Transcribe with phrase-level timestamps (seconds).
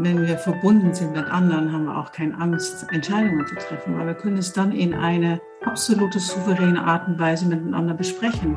[0.00, 4.06] wenn wir verbunden sind mit anderen, haben wir auch keine Angst, Entscheidungen zu treffen, weil
[4.06, 8.56] wir können es dann in eine absolute souveräne Art und Weise miteinander besprechen.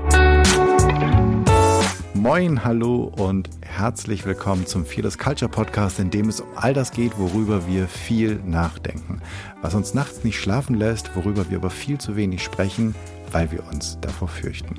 [2.13, 6.91] Moin, hallo und herzlich willkommen zum Fearless Culture Podcast, in dem es um all das
[6.91, 9.23] geht, worüber wir viel nachdenken,
[9.63, 12.93] was uns nachts nicht schlafen lässt, worüber wir aber viel zu wenig sprechen,
[13.31, 14.75] weil wir uns davor fürchten.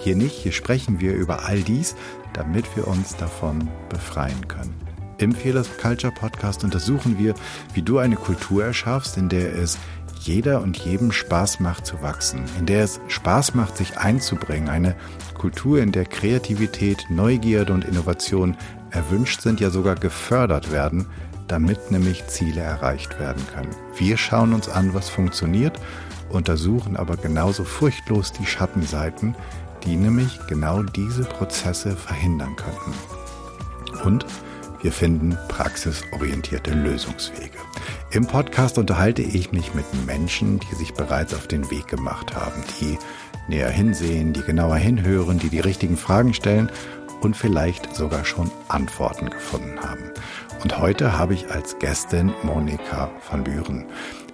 [0.00, 1.94] Hier nicht, hier sprechen wir über all dies,
[2.32, 4.85] damit wir uns davon befreien können.
[5.18, 7.34] Im Fearless Culture Podcast untersuchen wir,
[7.72, 9.78] wie du eine Kultur erschaffst, in der es
[10.20, 14.94] jeder und jedem Spaß macht zu wachsen, in der es Spaß macht, sich einzubringen, eine
[15.32, 18.58] Kultur, in der Kreativität, Neugierde und Innovation
[18.90, 21.06] erwünscht sind, ja sogar gefördert werden,
[21.48, 23.74] damit nämlich Ziele erreicht werden können.
[23.96, 25.80] Wir schauen uns an, was funktioniert,
[26.28, 29.34] untersuchen aber genauso furchtlos die Schattenseiten,
[29.84, 32.92] die nämlich genau diese Prozesse verhindern könnten.
[34.04, 34.26] Und
[34.86, 37.58] wir finden praxisorientierte Lösungswege.
[38.12, 42.62] Im Podcast unterhalte ich mich mit Menschen, die sich bereits auf den Weg gemacht haben,
[42.80, 42.96] die
[43.48, 46.70] näher hinsehen, die genauer hinhören, die die richtigen Fragen stellen
[47.20, 50.04] und vielleicht sogar schon Antworten gefunden haben.
[50.62, 53.86] Und heute habe ich als Gästin Monika van Buren.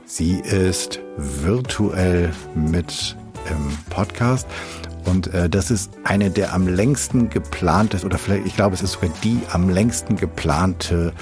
[0.05, 3.17] Sie ist virtuell mit
[3.49, 4.47] im Podcast
[5.05, 8.93] und äh, das ist eine der am längsten geplante, oder vielleicht, ich glaube, es ist
[8.93, 11.13] sogar die am längsten geplante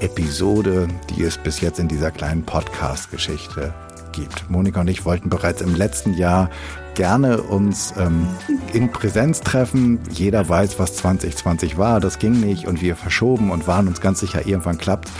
[0.00, 3.72] Episode, die es bis jetzt in dieser kleinen Podcast-Geschichte
[4.12, 4.48] gibt.
[4.50, 6.50] Monika und ich wollten bereits im letzten Jahr
[6.94, 8.26] gerne uns ähm,
[8.72, 10.00] in Präsenz treffen.
[10.10, 12.00] Jeder weiß, was 2020 war.
[12.00, 15.10] Das ging nicht und wir verschoben und waren uns ganz sicher, irgendwann klappt.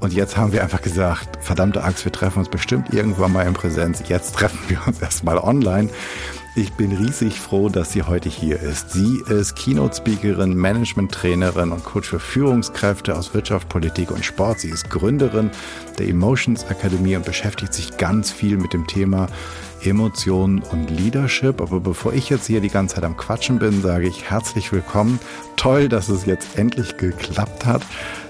[0.00, 3.54] Und jetzt haben wir einfach gesagt, verdammte Axt, wir treffen uns bestimmt irgendwann mal in
[3.54, 4.02] Präsenz.
[4.08, 5.88] Jetzt treffen wir uns erstmal online.
[6.58, 8.90] Ich bin riesig froh, dass sie heute hier ist.
[8.90, 14.60] Sie ist Keynote-Speakerin, Management-Trainerin und Coach für Führungskräfte aus Wirtschaft, Politik und Sport.
[14.60, 15.50] Sie ist Gründerin
[15.98, 19.26] der Emotions Akademie und beschäftigt sich ganz viel mit dem Thema
[19.84, 21.60] Emotionen und Leadership.
[21.60, 25.20] Aber bevor ich jetzt hier die ganze Zeit am Quatschen bin, sage ich herzlich willkommen.
[25.56, 27.82] Toll, dass es jetzt endlich geklappt hat.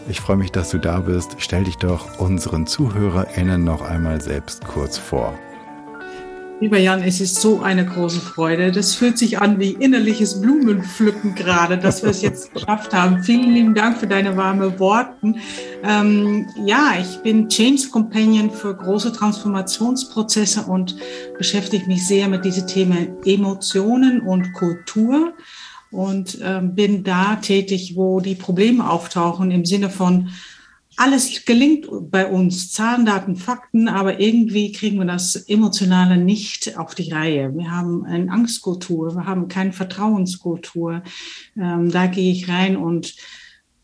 [0.09, 1.36] Ich freue mich, dass du da bist.
[1.38, 5.38] Stell dich doch unseren ZuhörerInnen noch einmal selbst kurz vor.
[6.59, 8.72] Lieber Jan, es ist so eine große Freude.
[8.72, 13.22] Das fühlt sich an wie innerliches Blumenpflücken gerade, dass wir es jetzt geschafft haben.
[13.22, 15.39] Vielen lieben Dank für deine warmen Worten.
[15.84, 20.97] Ähm, ja, ich bin Change Companion für große Transformationsprozesse und
[21.37, 25.34] beschäftige mich sehr mit diesen Themen Emotionen und Kultur
[25.91, 30.31] und äh, bin da tätig, wo die Probleme auftauchen im Sinne von
[30.97, 36.95] alles gelingt bei uns, Zahlen, Daten, Fakten, aber irgendwie kriegen wir das Emotionale nicht auf
[36.95, 37.55] die Reihe.
[37.55, 41.03] Wir haben eine Angstkultur, wir haben keine Vertrauenskultur.
[41.57, 43.15] Ähm, da gehe ich rein und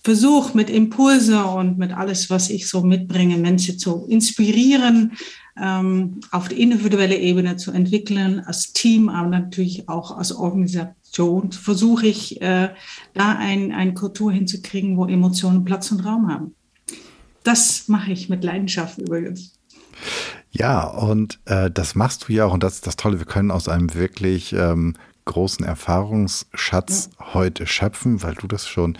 [0.02, 5.12] versuche mit Impulse und mit alles, was ich so mitbringe, Menschen zu inspirieren,
[5.60, 12.06] ähm, auf die individuelle Ebene zu entwickeln, als Team, aber natürlich auch als Organisation, versuche
[12.06, 12.70] ich, äh,
[13.12, 16.54] da ein, eine Kultur hinzukriegen, wo Emotionen Platz und Raum haben
[17.44, 19.52] das mache ich mit Leidenschaft übrigens.
[20.50, 23.50] Ja, und äh, das machst du ja auch, und das ist das Tolle, wir können
[23.50, 24.94] aus einem wirklich ähm,
[25.24, 27.34] großen Erfahrungsschatz ja.
[27.34, 28.98] heute schöpfen, weil du das schon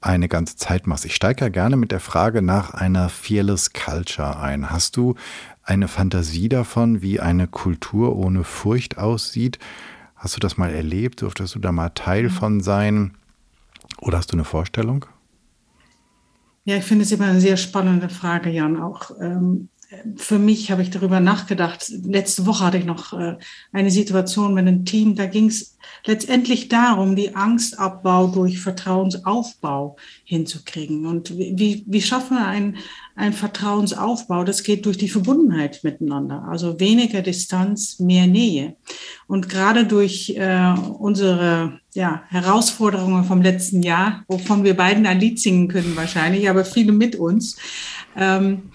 [0.00, 1.04] eine ganze Zeit machst.
[1.04, 4.70] Ich steige ja gerne mit der Frage nach einer Fearless Culture ein.
[4.70, 5.14] Hast du
[5.62, 9.58] eine Fantasie davon, wie eine Kultur ohne Furcht aussieht?
[10.14, 11.22] Hast du das mal erlebt?
[11.22, 13.14] Durftest du da mal Teil von sein?
[13.98, 15.06] Oder hast du eine Vorstellung?
[16.64, 18.80] Ja, ich finde es immer eine sehr spannende Frage, Jan.
[18.80, 19.68] Auch ähm,
[20.16, 21.90] für mich habe ich darüber nachgedacht.
[22.04, 23.36] Letzte Woche hatte ich noch äh,
[23.72, 31.06] eine Situation mit einem Team, da ging es letztendlich darum, die Angstabbau durch Vertrauensaufbau hinzukriegen.
[31.06, 32.76] Und wie, wie schaffen wir einen,
[33.16, 34.44] einen Vertrauensaufbau?
[34.44, 36.44] Das geht durch die Verbundenheit miteinander.
[36.48, 38.76] Also weniger Distanz, mehr Nähe.
[39.26, 45.40] Und gerade durch äh, unsere ja, Herausforderungen vom letzten Jahr, wovon wir beiden ein Lied
[45.40, 47.56] singen können wahrscheinlich, aber viele mit uns,
[48.16, 48.70] ähm,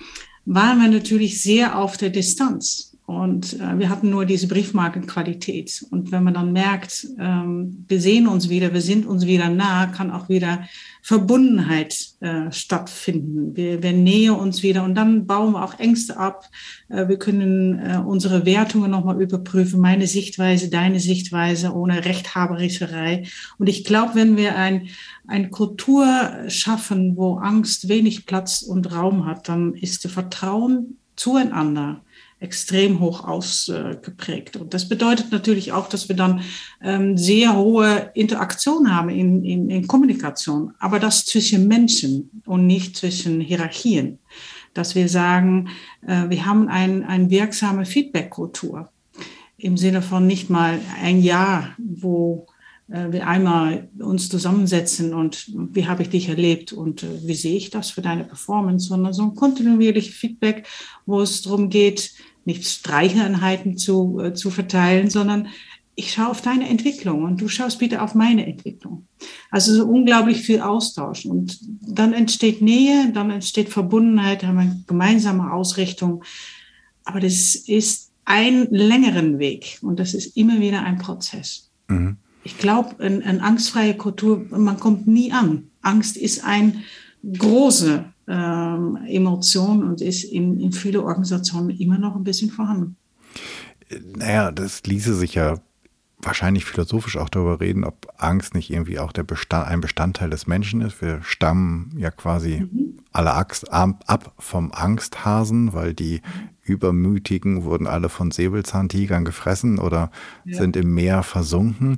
[0.50, 2.98] waren wir natürlich sehr auf der Distanz.
[3.06, 5.84] Und äh, wir hatten nur diese Briefmarkenqualität.
[5.90, 9.88] Und wenn man dann merkt, ähm, wir sehen uns wieder, wir sind uns wieder nah,
[9.88, 10.68] kann auch wieder
[11.02, 13.56] Verbundenheit äh, stattfinden.
[13.56, 16.46] Wir, wir nähen uns wieder und dann bauen wir auch Ängste ab.
[16.90, 23.24] Äh, wir können äh, unsere Wertungen nochmal überprüfen, meine Sichtweise, deine Sichtweise, ohne Rechthaberischerei.
[23.58, 24.90] Und ich glaube, wenn wir ein,
[25.30, 26.06] eine Kultur
[26.48, 32.02] schaffen, wo Angst wenig Platz und Raum hat, dann ist das Vertrauen zueinander
[32.40, 34.56] extrem hoch ausgeprägt.
[34.56, 36.42] Und das bedeutet natürlich auch, dass wir dann
[36.82, 42.96] ähm, sehr hohe Interaktion haben in, in, in Kommunikation, aber das zwischen Menschen und nicht
[42.96, 44.20] zwischen Hierarchien.
[44.74, 45.70] Dass wir sagen,
[46.08, 48.90] äh, wir haben ein, eine wirksame Feedback-Kultur
[49.58, 52.48] im Sinne von nicht mal ein Jahr, wo
[53.12, 57.70] wir einmal uns zusammensetzen und wie habe ich dich erlebt und äh, wie sehe ich
[57.70, 60.68] das für deine Performance, sondern so ein kontinuierliches Feedback,
[61.06, 62.14] wo es darum geht,
[62.46, 65.50] nicht Streicheinheiten zu, äh, zu verteilen, sondern
[65.94, 69.06] ich schaue auf deine Entwicklung und du schaust bitte auf meine Entwicklung.
[69.52, 75.52] Also so unglaublich viel Austausch und dann entsteht Nähe, dann entsteht Verbundenheit, haben wir gemeinsame
[75.52, 76.24] Ausrichtung.
[77.04, 81.70] Aber das ist ein längeren Weg und das ist immer wieder ein Prozess.
[81.90, 82.18] Mhm.
[82.50, 85.70] Ich glaube, eine ein angstfreie Kultur, man kommt nie an.
[85.84, 86.74] Angst ist eine
[87.24, 92.96] große ähm, Emotion und ist in, in vielen Organisationen immer noch ein bisschen vorhanden.
[94.18, 95.60] Naja, das ließe sich ja
[96.18, 100.48] wahrscheinlich philosophisch auch darüber reden, ob Angst nicht irgendwie auch der Bestand, ein Bestandteil des
[100.48, 101.04] Menschen ist.
[101.04, 102.98] Wir stammen ja quasi mhm.
[103.12, 106.22] alle Angst ab vom Angsthasen, weil die
[106.62, 110.12] Übermütigen wurden alle von Säbelzahntigern gefressen oder
[110.46, 110.58] ja.
[110.58, 111.98] sind im Meer versunken.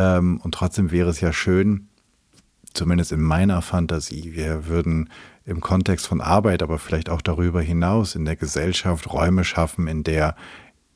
[0.00, 1.88] Ähm, und trotzdem wäre es ja schön,
[2.72, 5.10] zumindest in meiner Fantasie, wir würden
[5.44, 10.02] im Kontext von Arbeit, aber vielleicht auch darüber hinaus in der Gesellschaft Räume schaffen, in
[10.02, 10.36] der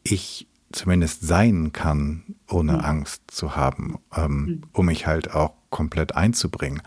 [0.05, 2.81] ich zumindest sein kann, ohne mhm.
[2.81, 4.63] Angst zu haben, ähm, mhm.
[4.73, 6.81] um mich halt auch komplett einzubringen.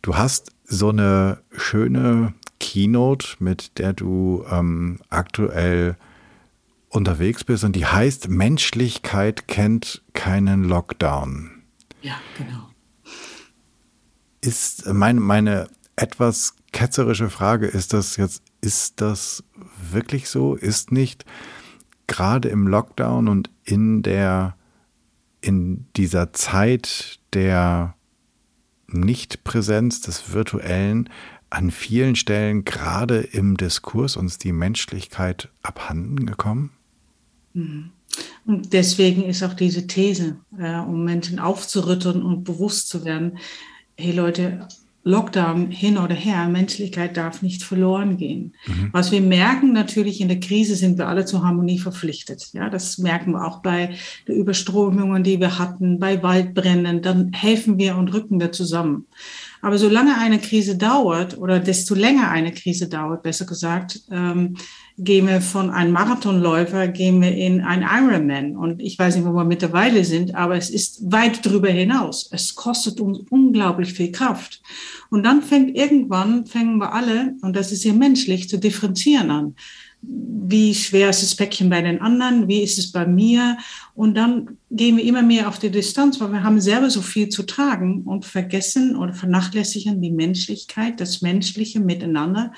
[0.00, 5.96] Du hast so eine schöne Keynote, mit der du ähm, aktuell
[6.92, 11.62] unterwegs bist und die heißt Menschlichkeit kennt keinen Lockdown.
[12.02, 12.68] Ja, genau.
[14.40, 19.44] Ist meine, meine etwas ketzerische Frage, ist das jetzt, ist das
[19.90, 20.54] wirklich so?
[20.54, 21.24] Ist nicht
[22.06, 24.56] gerade im Lockdown und in der,
[25.40, 27.94] in dieser Zeit der
[28.88, 31.08] Nichtpräsenz des Virtuellen
[31.48, 36.70] an vielen Stellen gerade im Diskurs uns die Menschlichkeit abhanden gekommen?
[37.54, 37.90] Mhm.
[38.44, 43.38] Und deswegen ist auch diese These, äh, um Menschen aufzurütteln und bewusst zu werden,
[43.96, 44.66] hey Leute,
[45.04, 48.54] Lockdown hin oder her, Menschlichkeit darf nicht verloren gehen.
[48.66, 48.90] Mhm.
[48.92, 52.50] Was wir merken natürlich in der Krise sind wir alle zur Harmonie verpflichtet.
[52.52, 53.96] Ja, das merken wir auch bei
[54.28, 57.02] den Überströmungen, die wir hatten, bei Waldbränden.
[57.02, 59.06] Dann helfen wir und rücken wir zusammen.
[59.60, 64.56] Aber solange eine Krise dauert oder desto länger eine Krise dauert, besser gesagt, ähm,
[65.04, 68.56] gehen wir von einem Marathonläufer, gehen wir in ein Ironman.
[68.56, 72.28] Und ich weiß nicht, wo wir mittlerweile sind, aber es ist weit darüber hinaus.
[72.30, 74.62] Es kostet uns unglaublich viel Kraft.
[75.10, 79.54] Und dann fängt irgendwann, fängen wir alle, und das ist ja menschlich, zu differenzieren an
[80.04, 83.56] wie schwer ist das Päckchen bei den anderen, wie ist es bei mir.
[83.94, 87.28] Und dann gehen wir immer mehr auf die Distanz, weil wir haben selber so viel
[87.28, 92.52] zu tragen und vergessen oder vernachlässigen die Menschlichkeit, das menschliche Miteinander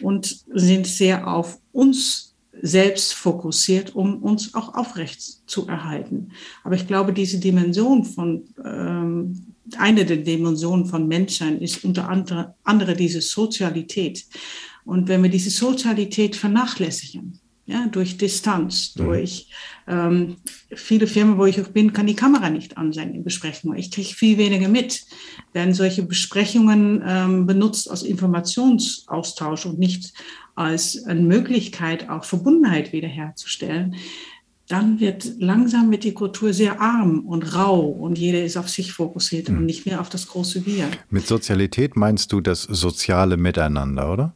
[0.00, 6.30] und sind sehr auf uns selbst fokussiert, um uns auch aufrecht zu erhalten.
[6.64, 12.46] Aber ich glaube, diese Dimension von, ähm, eine der Dimensionen von Menschsein ist unter anderem
[12.64, 14.24] andere diese Sozialität.
[14.84, 19.04] Und wenn wir diese Sozialität vernachlässigen, ja, durch Distanz, mhm.
[19.04, 19.48] durch
[19.88, 20.36] ähm,
[20.74, 23.76] viele Firmen, wo ich auch bin, kann die Kamera nicht an sein in Besprechungen.
[23.76, 25.04] Ich kriege viel weniger mit,
[25.52, 30.12] werden solche Besprechungen ähm, benutzt als Informationsaustausch und nicht
[30.54, 33.96] als eine Möglichkeit, auch Verbundenheit wiederherzustellen.
[34.68, 38.92] Dann wird langsam wird die Kultur sehr arm und rau und jeder ist auf sich
[38.92, 39.58] fokussiert mhm.
[39.58, 40.88] und nicht mehr auf das große Wir.
[41.10, 44.34] Mit Sozialität meinst du das soziale Miteinander, oder?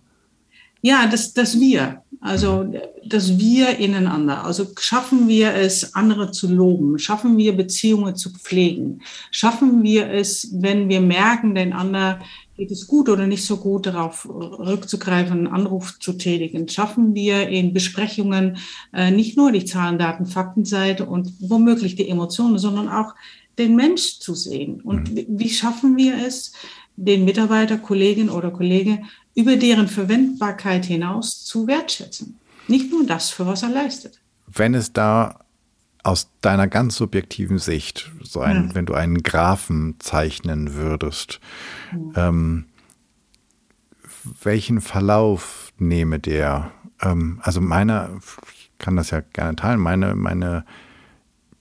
[0.83, 2.03] Ja, das, das Wir.
[2.21, 2.71] Also
[3.05, 4.45] das Wir ineinander.
[4.45, 6.99] Also schaffen wir es, andere zu loben?
[6.99, 9.01] Schaffen wir Beziehungen zu pflegen?
[9.31, 12.17] Schaffen wir es, wenn wir merken, den anderen
[12.57, 16.69] geht es gut oder nicht so gut, darauf rückzugreifen, einen Anruf zu tätigen?
[16.69, 18.59] Schaffen wir in Besprechungen
[18.93, 23.15] äh, nicht nur die Zahlen, Daten, Faktenseite und womöglich die Emotionen, sondern auch
[23.59, 24.83] den Mensch zu sehen?
[24.83, 25.25] Und mhm.
[25.29, 26.53] wie schaffen wir es,
[26.97, 29.01] den Mitarbeiter, Kollegin oder Kollege
[29.35, 32.39] über deren Verwendbarkeit hinaus zu wertschätzen.
[32.69, 34.21] Nicht nur das, für was er leistet.
[34.47, 35.41] Wenn es da
[36.03, 38.75] aus deiner ganz subjektiven Sicht, so ein, ja.
[38.75, 41.41] wenn du einen Graphen zeichnen würdest,
[41.93, 42.29] ja.
[42.29, 42.67] ähm,
[44.43, 46.73] welchen Verlauf nehme der?
[47.01, 48.21] Ähm, also meine,
[48.53, 50.65] ich kann das ja gerne teilen, meine, meine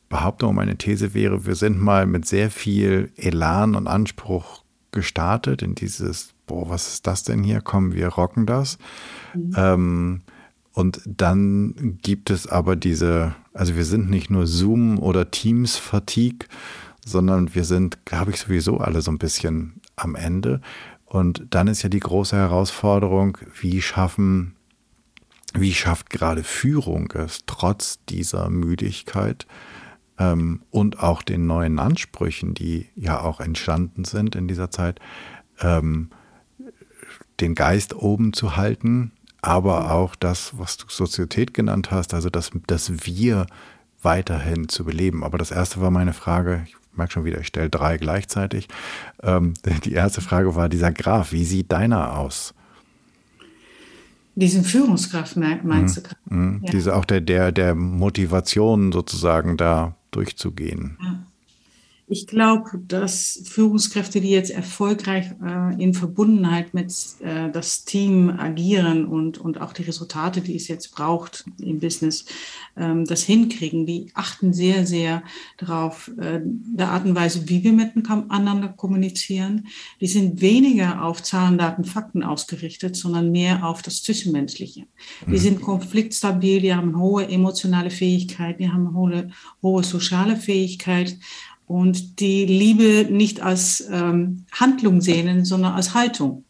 [0.10, 5.76] Behauptung, meine These wäre, wir sind mal mit sehr viel Elan und Anspruch gestartet in
[5.76, 7.62] dieses boah, was ist das denn hier?
[7.62, 8.78] Komm, wir rocken das.
[9.34, 9.54] Mhm.
[9.56, 10.22] Ähm,
[10.74, 16.48] Und dann gibt es aber diese, also wir sind nicht nur Zoom oder Teams Fatigue,
[17.06, 20.62] sondern wir sind, glaube ich, sowieso alle so ein bisschen am Ende.
[21.06, 24.56] Und dann ist ja die große Herausforderung, wie schaffen,
[25.54, 29.48] wie schafft gerade Führung es trotz dieser Müdigkeit
[30.20, 35.00] ähm, und auch den neuen Ansprüchen, die ja auch entstanden sind in dieser Zeit,
[35.62, 36.10] ähm,
[37.42, 42.52] den Geist oben zu halten, aber auch das, was du Sozietät genannt hast, also das,
[42.68, 43.48] das Wir
[44.02, 45.24] weiterhin zu beleben.
[45.24, 48.68] Aber das erste war meine Frage, ich merke schon wieder, ich stelle drei gleichzeitig.
[49.24, 49.54] Ähm,
[49.86, 52.54] die erste Frage war dieser Graph, wie sieht deiner aus?
[54.36, 56.04] Diesen Führungskraft meinst mhm.
[56.30, 56.36] du?
[56.36, 56.62] Mhm.
[56.64, 56.72] Ja.
[56.72, 60.98] Diese auch der, der, der Motivation sozusagen da durchzugehen.
[61.02, 61.20] Ja.
[62.12, 69.06] Ich glaube, dass Führungskräfte, die jetzt erfolgreich äh, in Verbundenheit mit äh, das Team agieren
[69.06, 72.26] und, und auch die Resultate, die es jetzt braucht im Business,
[72.76, 75.22] ähm, das hinkriegen, die achten sehr, sehr
[75.58, 79.68] darauf, äh, der Art und Weise, wie wir miteinander kommunizieren.
[80.02, 84.88] Die sind weniger auf Zahlen, Daten, Fakten ausgerichtet, sondern mehr auf das Zwischenmenschliche.
[85.28, 85.38] Die mhm.
[85.38, 89.30] sind konfliktstabil, die haben hohe emotionale Fähigkeit, die haben hohe,
[89.62, 91.16] hohe soziale Fähigkeit
[91.70, 96.44] und die Liebe nicht als ähm, Handlung sehen, sondern als Haltung.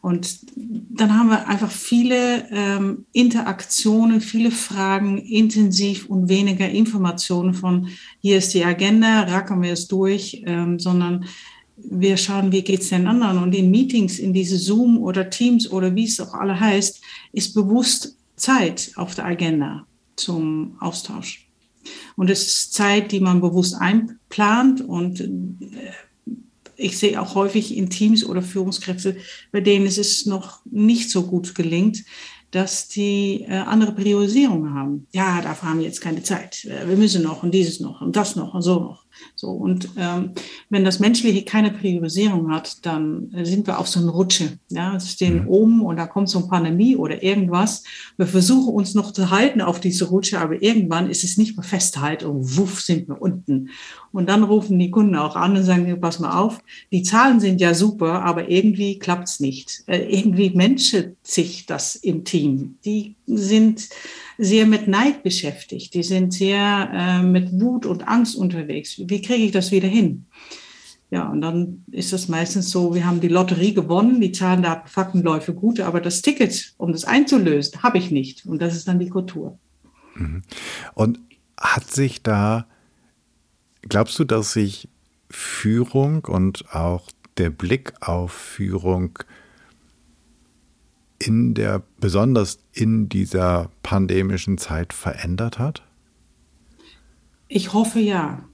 [0.00, 7.88] Und dann haben wir einfach viele ähm, Interaktionen, viele Fragen, intensiv und weniger Informationen von
[8.22, 11.26] hier ist die Agenda, rackern wir es durch, ähm, sondern
[11.76, 13.36] wir schauen, wie geht es den anderen.
[13.42, 17.52] Und in Meetings, in diese Zoom oder Teams oder wie es auch alle heißt, ist
[17.52, 19.86] bewusst Zeit auf der Agenda
[20.16, 21.45] zum Austausch.
[22.16, 24.80] Und es ist Zeit, die man bewusst einplant.
[24.80, 25.28] Und äh,
[26.76, 29.16] ich sehe auch häufig in Teams oder Führungskräfte,
[29.52, 32.04] bei denen es noch nicht so gut gelingt,
[32.50, 35.06] dass die äh, andere Priorisierung haben.
[35.12, 36.64] Ja, dafür haben wir jetzt keine Zeit.
[36.64, 39.05] Äh, wir müssen noch und dieses noch und das noch und so noch.
[39.34, 40.32] So, und ähm,
[40.70, 44.58] wenn das Menschliche keine Priorisierung hat, dann sind wir auf so einer Rutsche.
[44.70, 45.48] Ja, wir stehen mhm.
[45.48, 47.82] oben und da kommt so eine Pandemie oder irgendwas.
[48.16, 51.64] Wir versuchen uns noch zu halten auf diese Rutsche, aber irgendwann ist es nicht mehr
[51.64, 53.70] festgehalten und wuff sind wir unten.
[54.12, 57.60] Und dann rufen die Kunden auch an und sagen, pass mal auf, die Zahlen sind
[57.60, 59.82] ja super, aber irgendwie klappt's nicht.
[59.86, 62.78] Äh, irgendwie menschelt sich das im Team.
[62.84, 63.88] Die sind
[64.38, 65.94] sehr mit Neid beschäftigt.
[65.94, 68.98] Die sind sehr äh, mit Wut und Angst unterwegs.
[68.98, 70.26] Wie kriege ich das wieder hin?
[71.10, 74.88] Ja, und dann ist das meistens so, wir haben die Lotterie gewonnen, die Zahlen, Daten,
[74.88, 78.44] Fakten, Läufe gut, aber das Ticket, um das einzulösen, habe ich nicht.
[78.44, 79.58] Und das ist dann die Kultur.
[80.16, 80.42] Mhm.
[80.94, 81.20] Und
[81.58, 82.66] hat sich da,
[83.82, 84.88] glaubst du, dass sich
[85.30, 89.18] Führung und auch der Blick auf Führung
[91.18, 95.82] in der, besonders in dieser pandemischen Zeit verändert hat?
[97.48, 98.44] Ich hoffe ja.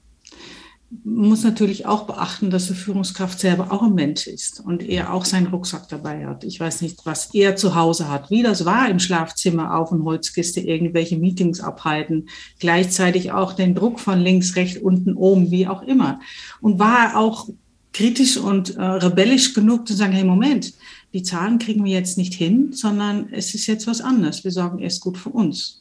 [1.03, 5.11] Man muss natürlich auch beachten, dass die Führungskraft selber auch ein Mensch ist und er
[5.11, 6.43] auch seinen Rucksack dabei hat.
[6.43, 10.03] Ich weiß nicht, was er zu Hause hat, wie das war im Schlafzimmer auf und
[10.03, 12.29] Holzkiste irgendwelche Meetings abhalten,
[12.59, 16.19] gleichzeitig auch den Druck von links, rechts, unten, oben, wie auch immer.
[16.61, 17.49] Und war er auch
[17.91, 20.73] kritisch und äh, rebellisch genug zu sagen, hey Moment,
[21.13, 24.43] die Zahlen kriegen wir jetzt nicht hin, sondern es ist jetzt was anderes.
[24.43, 25.79] Wir sorgen erst gut für uns.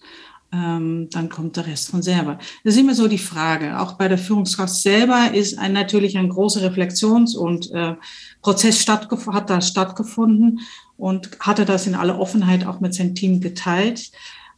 [0.55, 2.39] Ähm, dann kommt der Rest von selber.
[2.63, 3.81] Das ist immer so die Frage.
[3.81, 7.95] Auch bei der Führungskraft selber ist ein, natürlich ein großer Reflexions- und äh,
[8.43, 10.61] Prozess hat da stattgefunden
[10.99, 14.11] und hatte das in aller Offenheit auch mit seinem Team geteilt.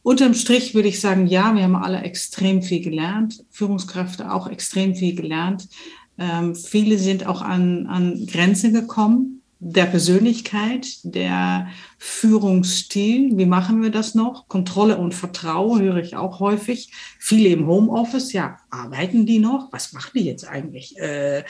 [0.03, 4.95] Unterm Strich würde ich sagen, ja, wir haben alle extrem viel gelernt, Führungskräfte auch extrem
[4.95, 5.69] viel gelernt.
[6.17, 13.37] Ähm, viele sind auch an, an Grenzen gekommen der Persönlichkeit, der Führungsstil.
[13.37, 14.47] Wie machen wir das noch?
[14.47, 16.91] Kontrolle und Vertrauen höre ich auch häufig.
[17.19, 19.71] Viele im Homeoffice, ja, arbeiten die noch?
[19.71, 20.97] Was machen die jetzt eigentlich?
[20.97, 21.43] Äh,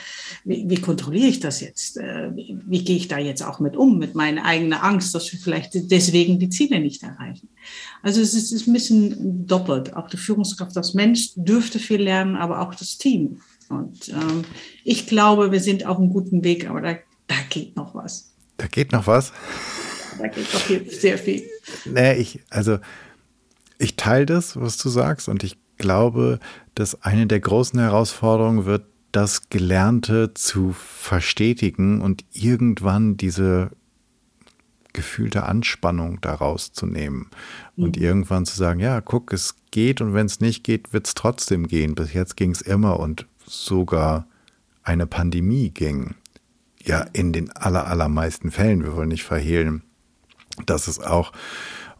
[0.44, 1.96] wie, wie, kontrolliere ich das jetzt?
[1.96, 5.30] Äh, wie, wie, gehe ich da jetzt auch mit um, mit meiner eigenen Angst, dass
[5.32, 7.48] wir vielleicht deswegen die Ziele nicht erreichen?
[8.02, 9.96] Also es ist, ist ein bisschen doppelt.
[9.96, 13.40] Auch die Führungskraft als Mensch dürfte viel lernen, aber auch das Team.
[13.68, 14.44] Und ähm,
[14.84, 16.94] ich glaube, wir sind auf einem guten Weg, aber da
[17.26, 18.32] da geht noch was.
[18.56, 19.32] Da geht noch was?
[20.18, 21.42] Da geht noch viel, sehr viel.
[21.84, 22.78] Nee, ich, also
[23.78, 26.38] ich teile das, was du sagst, und ich glaube,
[26.74, 33.70] dass eine der großen Herausforderungen wird, das Gelernte zu verstetigen und irgendwann diese
[34.92, 37.30] gefühlte Anspannung daraus zu nehmen
[37.76, 38.02] und mhm.
[38.02, 41.68] irgendwann zu sagen, ja, guck, es geht und wenn es nicht geht, wird es trotzdem
[41.68, 41.94] gehen.
[41.94, 44.26] Bis jetzt ging es immer und sogar
[44.82, 46.14] eine Pandemie ging
[46.86, 49.82] ja in den aller, allermeisten Fällen, wir wollen nicht verhehlen,
[50.64, 51.32] dass es auch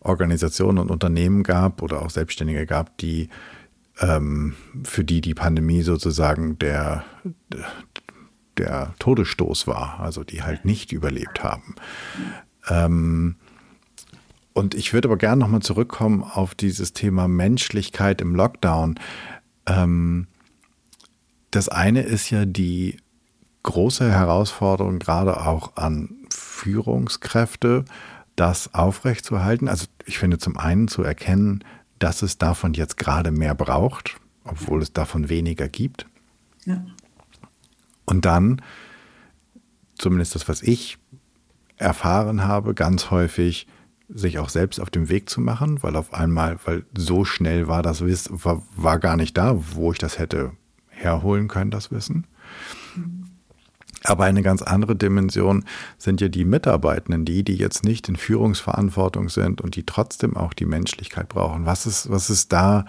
[0.00, 3.28] Organisationen und Unternehmen gab oder auch Selbstständige gab, die
[4.00, 7.05] ähm, für die die Pandemie sozusagen der,
[8.57, 11.75] der Todesstoß war, also die halt nicht überlebt haben.
[12.69, 13.37] Ähm,
[14.52, 18.99] und ich würde aber gerne nochmal zurückkommen auf dieses Thema Menschlichkeit im Lockdown.
[19.66, 20.28] Ähm,
[21.50, 22.99] das eine ist ja die
[23.67, 27.85] große Herausforderung, gerade auch an Führungskräfte,
[28.37, 29.69] das aufrechtzuerhalten.
[29.69, 31.65] Also ich finde zum einen zu erkennen,
[31.99, 36.07] dass es davon jetzt gerade mehr braucht, obwohl es davon weniger gibt.
[36.65, 36.85] Ja.
[38.05, 38.63] Und dann,
[39.99, 40.99] zumindest das, was ich
[41.77, 43.67] erfahren habe, ganz häufig
[44.09, 47.83] sich auch selbst auf den Weg zu machen, weil auf einmal, weil so schnell war
[47.83, 50.53] das Wissen, war, war gar nicht da, wo ich das hätte
[50.89, 52.27] herholen können, das Wissen.
[54.07, 55.65] Aber eine ganz andere Dimension
[55.99, 60.55] sind ja die Mitarbeitenden, die, die jetzt nicht in Führungsverantwortung sind und die trotzdem auch
[60.55, 61.67] die Menschlichkeit brauchen.
[61.67, 62.85] Was ist, was ist da?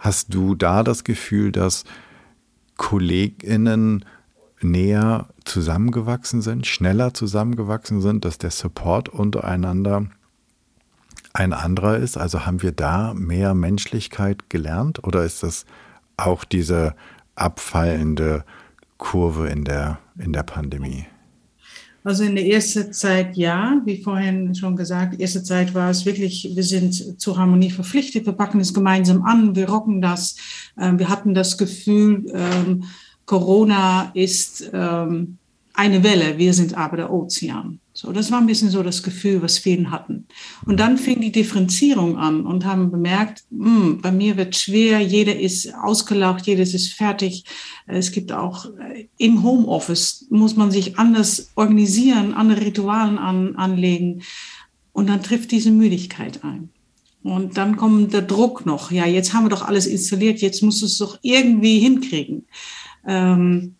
[0.00, 1.84] Hast du da das Gefühl, dass
[2.76, 4.04] KollegInnen
[4.62, 10.06] näher zusammengewachsen sind, schneller zusammengewachsen sind, dass der Support untereinander
[11.32, 12.16] ein anderer ist?
[12.16, 15.66] Also haben wir da mehr Menschlichkeit gelernt oder ist das
[16.16, 16.94] auch diese
[17.34, 18.44] abfallende
[18.98, 21.06] Kurve in der, in der Pandemie?
[22.04, 26.50] Also in der ersten Zeit ja, wie vorhin schon gesagt, erste Zeit war es wirklich,
[26.52, 30.36] wir sind zur Harmonie verpflichtet, wir packen es gemeinsam an, wir rocken das.
[30.76, 32.84] Ähm, wir hatten das Gefühl, ähm,
[33.24, 35.38] Corona ist ähm,
[35.74, 37.78] eine Welle, wir sind aber der Ozean.
[37.94, 40.26] So, das war ein bisschen so das Gefühl, was viele hatten.
[40.64, 45.00] Und dann fing die Differenzierung an und haben bemerkt, mh, hm, bei mir wird schwer,
[45.00, 47.44] jeder ist ausgelaucht, jedes ist fertig.
[47.86, 54.22] Es gibt auch äh, im Homeoffice muss man sich anders organisieren, andere Ritualen an, anlegen.
[54.92, 56.70] Und dann trifft diese Müdigkeit ein.
[57.22, 58.90] Und dann kommt der Druck noch.
[58.90, 62.46] Ja, jetzt haben wir doch alles installiert, jetzt muss es doch irgendwie hinkriegen.
[63.06, 63.76] Ähm,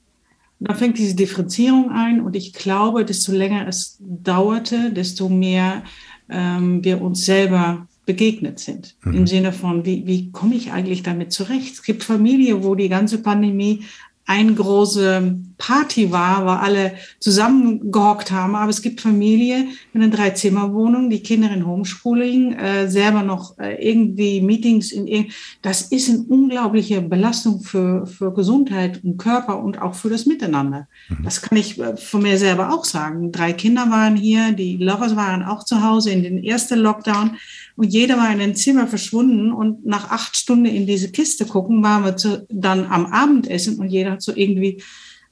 [0.65, 5.83] da fängt diese Differenzierung ein und ich glaube, desto länger es dauerte, desto mehr
[6.29, 8.97] ähm, wir uns selber begegnet sind.
[9.03, 9.15] Mhm.
[9.15, 11.75] Im Sinne von, wie, wie komme ich eigentlich damit zurecht?
[11.75, 13.85] Es gibt Familien, wo die ganze Pandemie
[14.25, 18.55] eine große Party war, wo alle zusammengehockt haben.
[18.55, 23.75] Aber es gibt Familie mit einer Dreizimmerwohnung, die Kinder in Homeschooling, äh, selber noch äh,
[23.75, 25.27] irgendwie Meetings in
[25.61, 30.89] Das ist eine unglaubliche Belastung für, für Gesundheit und Körper und auch für das Miteinander.
[31.09, 31.25] Mhm.
[31.25, 33.33] Das kann ich äh, von mir selber auch sagen.
[33.33, 37.37] Drei Kinder waren hier, die Lovers waren auch zu Hause in den ersten Lockdown
[37.85, 42.05] jeder war in ein Zimmer verschwunden und nach acht Stunden in diese Kiste gucken, waren
[42.05, 44.83] wir zu, dann am Abendessen und jeder hat so irgendwie,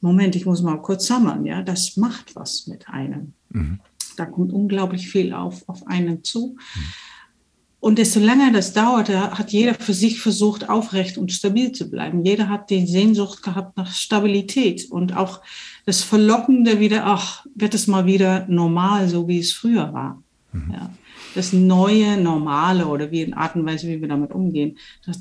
[0.00, 3.34] Moment, ich muss mal kurz sammeln, ja, das macht was mit einem.
[3.50, 3.80] Mhm.
[4.16, 6.56] Da kommt unglaublich viel auf, auf einen zu.
[6.56, 6.80] Mhm.
[7.80, 12.24] Und desto länger das dauerte, hat jeder für sich versucht, aufrecht und stabil zu bleiben.
[12.24, 15.40] Jeder hat die Sehnsucht gehabt nach Stabilität und auch
[15.86, 20.22] das Verlockende wieder, ach, wird es mal wieder normal, so wie es früher war.
[20.52, 20.72] Mhm.
[20.72, 20.90] Ja
[21.34, 25.18] das neue Normale oder wie in Art und Weise, wie wir damit umgehen, das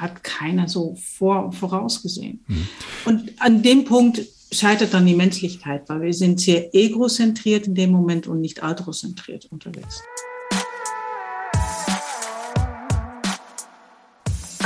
[0.00, 2.44] hat keiner so vor, vorausgesehen.
[2.46, 2.68] Mhm.
[3.04, 7.90] Und an dem Punkt scheitert dann die Menschlichkeit, weil wir sind sehr egozentriert in dem
[7.90, 10.02] Moment und nicht altrozentriert unterwegs.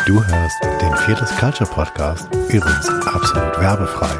[0.06, 4.10] Du hörst den Viertes Culture Podcast, übrigens absolut werbefrei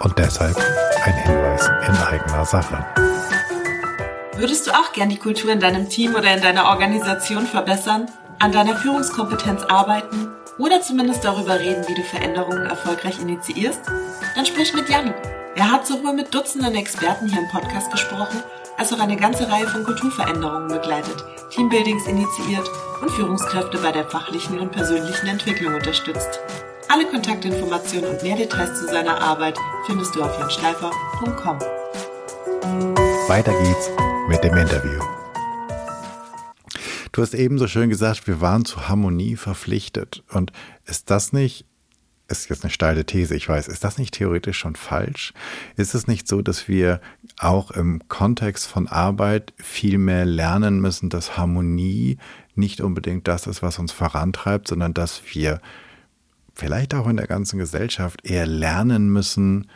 [0.00, 0.56] und deshalb
[1.04, 3.19] ein Hinweis in eigener Sache.
[4.40, 8.06] Würdest du auch gern die Kultur in deinem Team oder in deiner Organisation verbessern,
[8.38, 13.82] an deiner Führungskompetenz arbeiten oder zumindest darüber reden, wie du Veränderungen erfolgreich initiierst?
[14.34, 15.12] Dann sprich mit Jan.
[15.56, 18.42] Er hat sowohl mit Dutzenden Experten hier im Podcast gesprochen,
[18.78, 22.66] als auch eine ganze Reihe von Kulturveränderungen begleitet, Teambuildings initiiert
[23.02, 26.40] und Führungskräfte bei der fachlichen und persönlichen Entwicklung unterstützt.
[26.88, 31.58] Alle Kontaktinformationen und mehr Details zu seiner Arbeit findest du auf janschleifer.com.
[33.28, 33.90] Weiter geht's
[34.28, 35.00] mit dem Interview.
[37.12, 40.22] Du hast ebenso schön gesagt, wir waren zur Harmonie verpflichtet.
[40.30, 40.52] Und
[40.86, 41.66] ist das nicht,
[42.28, 45.32] ist jetzt eine steile These, ich weiß, ist das nicht theoretisch schon falsch?
[45.76, 47.00] Ist es nicht so, dass wir
[47.38, 52.18] auch im Kontext von Arbeit viel mehr lernen müssen, dass Harmonie
[52.54, 55.60] nicht unbedingt das ist, was uns vorantreibt, sondern dass wir
[56.54, 59.66] vielleicht auch in der ganzen Gesellschaft eher lernen müssen,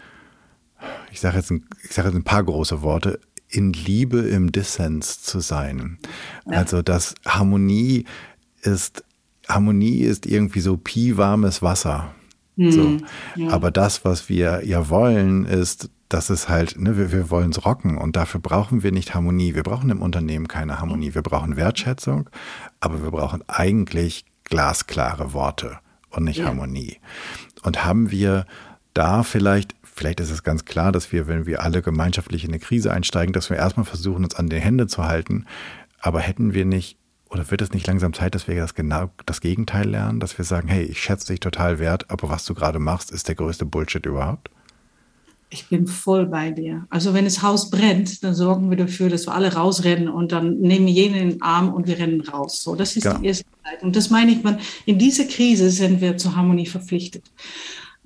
[1.11, 1.48] ich sage jetzt,
[1.90, 3.20] sage jetzt ein paar große Worte,
[3.54, 5.98] in Liebe im Dissens zu sein.
[6.46, 6.58] Ja.
[6.58, 8.04] Also dass Harmonie
[8.62, 9.04] ist,
[9.48, 12.14] Harmonie ist irgendwie so pi warmes Wasser.
[12.56, 12.70] Mhm.
[12.70, 12.96] So.
[13.36, 13.50] Ja.
[13.50, 17.64] Aber das, was wir ja wollen, ist, dass es halt, ne, wir, wir wollen es
[17.64, 19.54] rocken und dafür brauchen wir nicht Harmonie.
[19.54, 21.14] Wir brauchen im Unternehmen keine Harmonie.
[21.14, 22.30] Wir brauchen Wertschätzung,
[22.80, 25.78] aber wir brauchen eigentlich glasklare Worte
[26.10, 26.46] und nicht ja.
[26.46, 26.98] Harmonie.
[27.62, 28.46] Und haben wir
[28.94, 32.59] da vielleicht, vielleicht ist es ganz klar, dass wir, wenn wir alle gemeinschaftlich in eine
[32.59, 35.46] Krise einsteigen, dass wir erstmal versuchen, uns an die Hände zu halten.
[36.00, 36.98] Aber hätten wir nicht,
[37.30, 40.44] oder wird es nicht langsam Zeit, dass wir das genau das Gegenteil lernen, dass wir
[40.44, 43.64] sagen, hey, ich schätze dich total wert, aber was du gerade machst, ist der größte
[43.64, 44.50] Bullshit überhaupt?
[45.48, 46.85] Ich bin voll bei dir.
[46.90, 50.59] Also wenn das Haus brennt, dann sorgen wir dafür, dass wir alle rausrennen und dann
[50.59, 52.64] nehmen jeden in den Arm und wir rennen raus.
[52.64, 53.18] So, das ist genau.
[53.18, 53.83] die erste Zeit.
[53.85, 57.22] Und das meine ich, man, in dieser Krise sind wir zur Harmonie verpflichtet.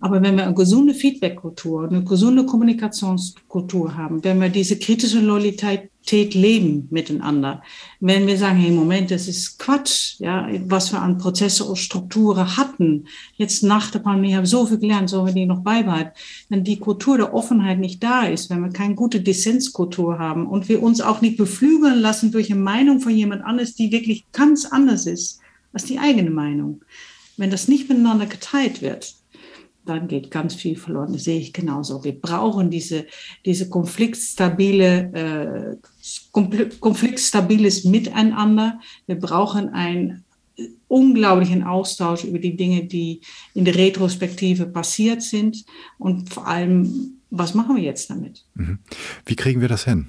[0.00, 5.90] Aber wenn wir eine gesunde Feedback-Kultur, eine gesunde Kommunikationskultur haben, wenn wir diese kritische Loyalität
[6.34, 7.64] leben miteinander,
[7.98, 12.56] wenn wir sagen, hey, Moment, das ist Quatsch, ja, was wir an Prozesse und Strukturen
[12.56, 16.12] hatten, jetzt nach der Pandemie habe ich so viel gelernt, sollen wir die noch beibehalten,
[16.48, 20.68] wenn die Kultur der Offenheit nicht da ist, wenn wir keine gute Dissenskultur haben und
[20.68, 24.64] wir uns auch nicht beflügeln lassen durch eine Meinung von jemand anderes, die wirklich ganz
[24.64, 25.40] anders ist
[25.72, 26.82] als die eigene Meinung,
[27.36, 29.17] wenn das nicht miteinander geteilt wird,
[29.88, 31.12] dann geht ganz viel verloren.
[31.12, 32.04] Das sehe ich genauso.
[32.04, 33.06] Wir brauchen diese,
[33.44, 35.76] diese konfliktstabile, äh,
[36.80, 38.80] konfliktstabiles Miteinander.
[39.06, 40.24] Wir brauchen einen
[40.88, 43.20] unglaublichen Austausch über die Dinge, die
[43.54, 45.64] in der Retrospektive passiert sind
[45.98, 48.44] und vor allem, was machen wir jetzt damit?
[48.54, 48.78] Mhm.
[49.24, 50.08] Wie kriegen wir das hin?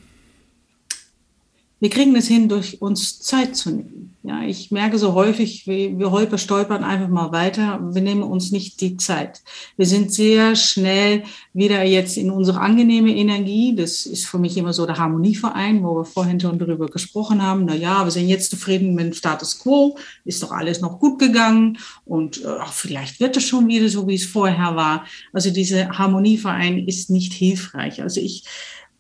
[1.79, 4.09] Wir kriegen es hin, durch uns Zeit zu nehmen.
[4.21, 7.79] Ja, ich merke so häufig, wir, wir holper stolpern einfach mal weiter.
[7.93, 9.41] Wir nehmen uns nicht die Zeit.
[9.77, 13.73] Wir sind sehr schnell wieder jetzt in unsere angenehme Energie.
[13.77, 17.63] Das ist für mich immer so der Harmonieverein, wo wir vorhin schon darüber gesprochen haben.
[17.63, 19.97] Na ja, wir sind jetzt zufrieden mit dem Status Quo.
[20.25, 21.77] Ist doch alles noch gut gegangen.
[22.03, 25.05] Und äh, vielleicht wird es schon wieder so, wie es vorher war.
[25.31, 28.01] Also dieser Harmonieverein ist nicht hilfreich.
[28.01, 28.43] Also ich,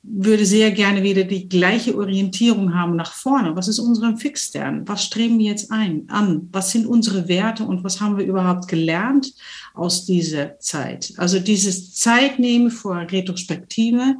[0.01, 3.55] würde sehr gerne wieder die gleiche Orientierung haben nach vorne.
[3.55, 4.87] Was ist unser Fixstern?
[4.87, 6.47] Was streben wir jetzt ein, an?
[6.51, 9.33] Was sind unsere Werte und was haben wir überhaupt gelernt
[9.73, 11.13] aus dieser Zeit?
[11.17, 14.15] Also dieses Zeit nehmen für Retrospektive,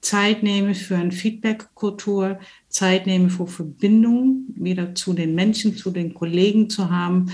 [0.00, 2.38] Zeit nehmen für eine Feedback-Kultur,
[2.68, 7.30] Zeit nehmen für Verbindung wieder zu den Menschen, zu den Kollegen zu haben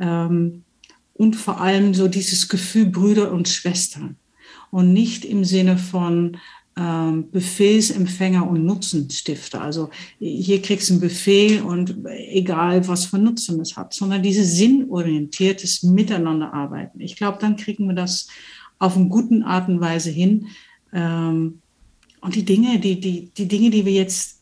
[0.00, 0.64] ähm,
[1.14, 4.16] und vor allem so dieses Gefühl Brüder und Schwestern
[4.70, 6.38] und nicht im Sinne von
[6.78, 9.62] Befehlsempfänger und Nutzenstifter.
[9.62, 14.56] Also hier kriegst du einen Befehl und egal, was für Nutzen es hat, sondern dieses
[14.56, 17.00] sinnorientiertes Miteinanderarbeiten.
[17.00, 18.28] Ich glaube, dann kriegen wir das
[18.78, 20.48] auf eine gute Art und Weise hin.
[20.92, 21.60] Ähm,
[22.20, 24.36] und die Dinge, die, die, die Dinge, die wir jetzt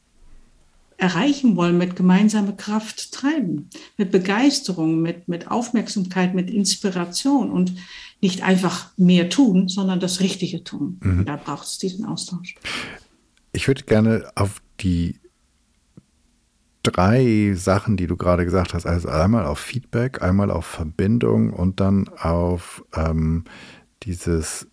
[0.96, 7.74] erreichen wollen, mit gemeinsamer Kraft treiben, mit Begeisterung, mit, mit Aufmerksamkeit, mit Inspiration und
[8.24, 10.98] nicht einfach mehr tun, sondern das Richtige tun.
[11.02, 11.26] Mhm.
[11.26, 12.54] Da braucht es diesen Austausch.
[13.52, 15.20] Ich würde gerne auf die
[16.82, 21.80] drei Sachen, die du gerade gesagt hast, also einmal auf Feedback, einmal auf Verbindung und
[21.80, 23.44] dann auf ähm,
[24.04, 24.68] dieses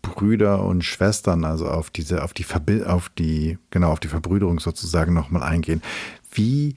[0.00, 4.60] Brüder und Schwestern, also auf diese, auf die Verbi auf die, genau, auf die Verbrüderung
[4.60, 5.82] sozusagen nochmal eingehen.
[6.32, 6.76] Wie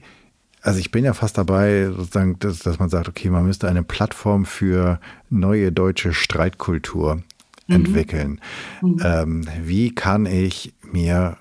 [0.62, 3.82] also ich bin ja fast dabei, sozusagen, dass, dass man sagt, okay, man müsste eine
[3.82, 7.74] Plattform für neue deutsche Streitkultur mhm.
[7.74, 8.40] entwickeln.
[8.82, 9.00] Mhm.
[9.02, 11.38] Ähm, wie kann ich mir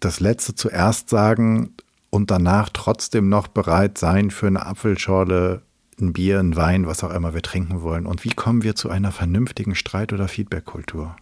[0.00, 1.74] das Letzte zuerst sagen
[2.10, 5.62] und danach trotzdem noch bereit sein für eine Apfelschorle,
[6.00, 8.06] ein Bier, ein Wein, was auch immer wir trinken wollen?
[8.06, 11.16] Und wie kommen wir zu einer vernünftigen Streit- oder Feedbackkultur?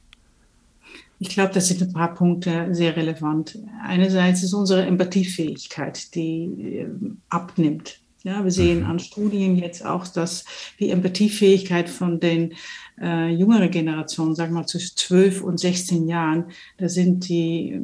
[1.18, 3.58] Ich glaube, das sind ein paar Punkte sehr relevant.
[3.82, 6.88] Einerseits ist unsere Empathiefähigkeit, die äh,
[7.30, 8.00] abnimmt.
[8.22, 8.86] Ja, wir sehen mhm.
[8.86, 10.44] an Studien jetzt auch, dass
[10.80, 12.54] die Empathiefähigkeit von den
[13.00, 17.80] äh, jüngeren Generationen, sagen wir mal zwischen 12 und 16 Jahren, da sind die,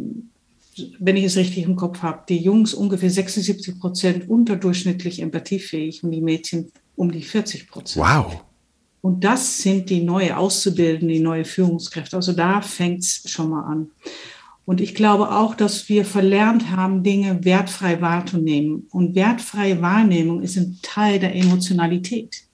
[0.98, 6.10] wenn ich es richtig im Kopf habe, die Jungs ungefähr 76 Prozent unterdurchschnittlich empathiefähig und
[6.10, 8.04] die Mädchen um die 40 Prozent.
[8.04, 8.42] Wow.
[9.02, 12.16] Und das sind die neue Auszubildenden, die neue Führungskräfte.
[12.16, 13.90] Also da fängt es schon mal an.
[14.64, 18.86] Und ich glaube auch, dass wir verlernt haben, Dinge wertfrei wahrzunehmen.
[18.90, 22.44] Und wertfreie Wahrnehmung ist ein Teil der Emotionalität.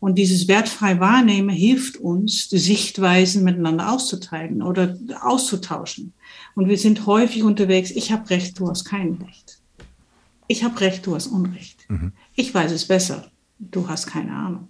[0.00, 6.12] Und dieses wertfrei Wahrnehmen hilft uns, die Sichtweisen miteinander auszuteilen oder auszutauschen.
[6.54, 9.60] Und wir sind häufig unterwegs, ich habe Recht, du hast kein Recht.
[10.46, 11.88] Ich habe Recht, du hast Unrecht.
[11.88, 12.12] Mhm.
[12.34, 14.68] Ich weiß es besser, du hast keine Ahnung.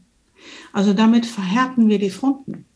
[0.72, 2.66] Also damit verhärten wir die Fronten.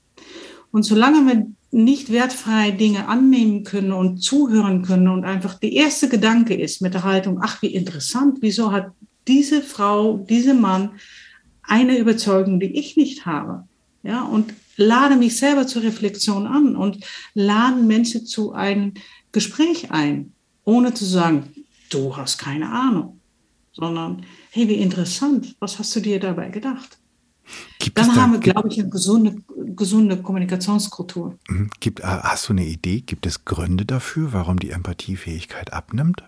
[0.70, 6.08] Und solange wir nicht wertfrei Dinge annehmen können und zuhören können und einfach der erste
[6.08, 8.92] Gedanke ist mit der Haltung, ach, wie interessant, wieso hat
[9.26, 10.90] diese Frau, dieser Mann
[11.62, 13.64] eine Überzeugung, die ich nicht habe?
[14.02, 18.94] Ja, und lade mich selber zur Reflexion an und lade Menschen zu einem
[19.32, 20.32] Gespräch ein,
[20.64, 21.50] ohne zu sagen,
[21.90, 23.20] du hast keine Ahnung,
[23.72, 26.98] sondern hey, wie interessant, was hast du dir dabei gedacht?
[27.78, 29.36] Gibt Dann da, haben wir, glaube ich, eine gesunde,
[29.76, 31.38] gesunde Kommunikationskultur.
[31.48, 31.70] Mhm.
[31.80, 33.00] Gibt, äh, hast du eine Idee?
[33.00, 36.22] Gibt es Gründe dafür, warum die Empathiefähigkeit abnimmt?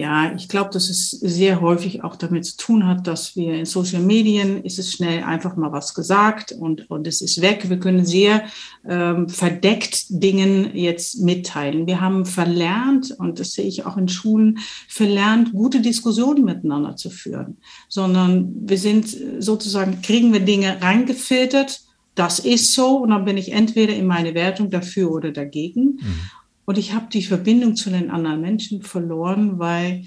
[0.00, 3.66] Ja, ich glaube, dass es sehr häufig auch damit zu tun hat, dass wir in
[3.66, 7.68] Social Medien ist es schnell einfach mal was gesagt und, und es ist weg.
[7.68, 8.44] Wir können sehr
[8.88, 11.86] ähm, verdeckt Dingen jetzt mitteilen.
[11.86, 17.10] Wir haben verlernt, und das sehe ich auch in Schulen, verlernt, gute Diskussionen miteinander zu
[17.10, 17.58] führen,
[17.90, 21.82] sondern wir sind sozusagen, kriegen wir Dinge reingefiltert,
[22.14, 25.98] das ist so und dann bin ich entweder in meine Wertung dafür oder dagegen.
[26.00, 26.20] Mhm.
[26.64, 30.04] Und ich habe die Verbindung zu den anderen Menschen verloren, weil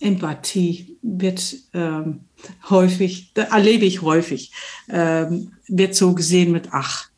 [0.00, 2.20] Empathie wird ähm,
[2.68, 4.52] häufig, erlebe ich häufig,
[4.88, 7.08] ähm, wird so gesehen mit, ach,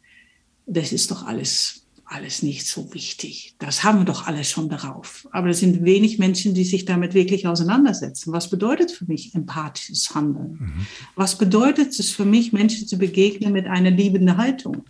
[0.66, 3.56] das ist doch alles, alles nicht so wichtig.
[3.58, 5.26] Das haben wir doch alles schon darauf.
[5.32, 8.32] Aber es sind wenig Menschen, die sich damit wirklich auseinandersetzen.
[8.32, 10.58] Was bedeutet für mich empathisches Handeln?
[10.60, 10.86] Mhm.
[11.16, 14.84] Was bedeutet es für mich, Menschen zu begegnen mit einer liebenden Haltung?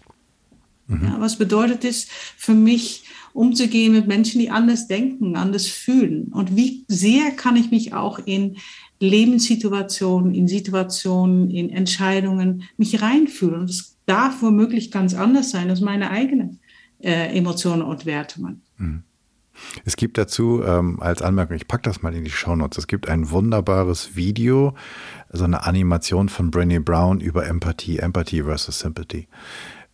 [0.88, 1.04] Mhm.
[1.04, 6.28] Ja, was bedeutet es für mich, umzugehen mit Menschen, die anders denken, anders fühlen.
[6.32, 8.56] Und wie sehr kann ich mich auch in
[9.00, 13.60] Lebenssituationen, in Situationen, in Entscheidungen mich reinfühlen.
[13.60, 16.58] Und es darf womöglich ganz anders sein als meine eigenen
[17.00, 18.62] äh, Emotionen und Wertungen.
[18.76, 19.02] Mhm.
[19.84, 23.08] Es gibt dazu ähm, als Anmerkung, ich packe das mal in die Shownotes, es gibt
[23.08, 24.74] ein wunderbares Video,
[25.32, 29.26] so eine Animation von Brené Brown über Empathie, Empathy versus Sympathy.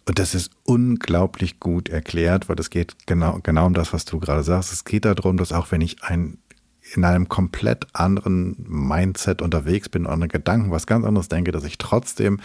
[0.07, 4.21] Und das ist unglaublich gut erklärt, weil es geht genau, genau um das, was du
[4.21, 4.73] gerade sagst.
[4.73, 6.39] Es geht darum, dass auch wenn ich ein,
[6.95, 11.79] in einem komplett anderen Mindset unterwegs bin, anderen Gedanken, was ganz anderes denke, dass ich
[11.79, 12.41] trotzdem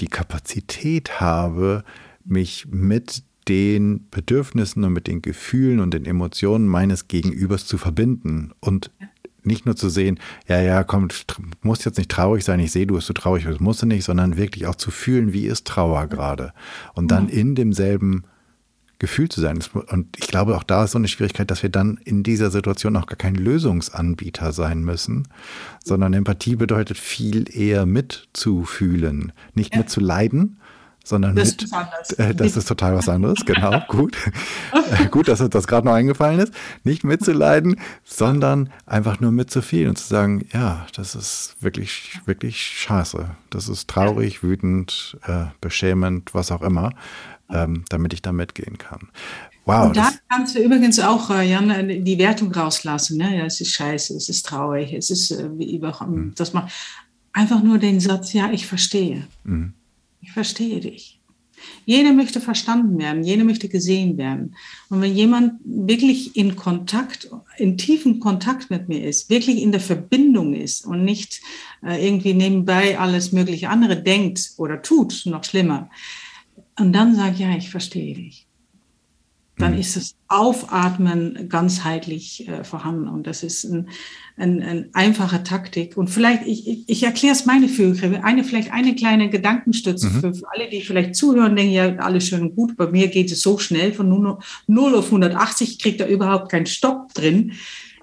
[0.00, 1.84] die Kapazität habe,
[2.24, 8.52] mich mit den Bedürfnissen und mit den Gefühlen und den Emotionen meines Gegenübers zu verbinden
[8.60, 8.90] und
[9.48, 11.08] nicht nur zu sehen, ja, ja, komm,
[11.62, 14.04] muss jetzt nicht traurig sein, ich sehe, du bist so traurig, das musst du nicht,
[14.04, 16.52] sondern wirklich auch zu fühlen, wie ist Trauer gerade.
[16.94, 18.24] Und dann in demselben
[18.98, 19.60] Gefühl zu sein.
[19.90, 22.96] Und ich glaube, auch da ist so eine Schwierigkeit, dass wir dann in dieser Situation
[22.96, 25.28] auch gar kein Lösungsanbieter sein müssen,
[25.84, 29.80] sondern Empathie bedeutet viel eher mitzufühlen, nicht ja.
[29.80, 30.58] mitzuleiden,
[31.08, 34.16] sondern das mit, ist äh, das ist total was anderes, genau, gut.
[34.72, 36.52] äh, gut, dass uns das gerade noch eingefallen ist.
[36.84, 43.30] Nicht mitzuleiden, sondern einfach nur mitzufühlen und zu sagen, ja, das ist wirklich, wirklich scheiße.
[43.50, 46.90] Das ist traurig, wütend, äh, beschämend, was auch immer,
[47.50, 49.08] ähm, damit ich da mitgehen kann.
[49.64, 53.18] Wow, und da kannst du übrigens auch, äh, Jan, äh, die Wertung rauslassen.
[53.18, 53.38] Ne?
[53.38, 56.32] Ja, es ist scheiße, es ist traurig, es ist äh, wie überhaupt, mhm.
[56.36, 56.72] das macht
[57.32, 59.26] einfach nur den Satz, ja, ich verstehe.
[59.44, 59.74] Mhm.
[60.20, 61.20] Ich verstehe dich.
[61.86, 64.54] Jeder möchte verstanden werden, jeder möchte gesehen werden.
[64.90, 69.80] Und wenn jemand wirklich in Kontakt, in tiefen Kontakt mit mir ist, wirklich in der
[69.80, 71.40] Verbindung ist und nicht
[71.84, 75.90] äh, irgendwie nebenbei alles mögliche andere denkt oder tut, noch schlimmer,
[76.78, 78.47] und dann sagt, ja, ich verstehe dich
[79.58, 79.80] dann mhm.
[79.80, 83.08] ist das Aufatmen ganzheitlich äh, vorhanden.
[83.08, 83.88] Und das ist ein,
[84.36, 85.96] ein, ein einfache Taktik.
[85.96, 90.20] Und vielleicht, ich, ich, ich erkläre es meine Führungskräfte, eine, vielleicht eine kleine Gedankenstütze mhm.
[90.20, 93.32] für, für, alle, die vielleicht zuhören, denken, ja, alles schön und gut, bei mir geht
[93.32, 97.52] es so schnell, von 0 auf 180 kriegt da überhaupt keinen Stopp drin.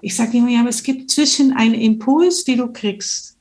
[0.02, 3.36] Ich sage immer, ja, aber es gibt zwischen einen Impuls, den du kriegst,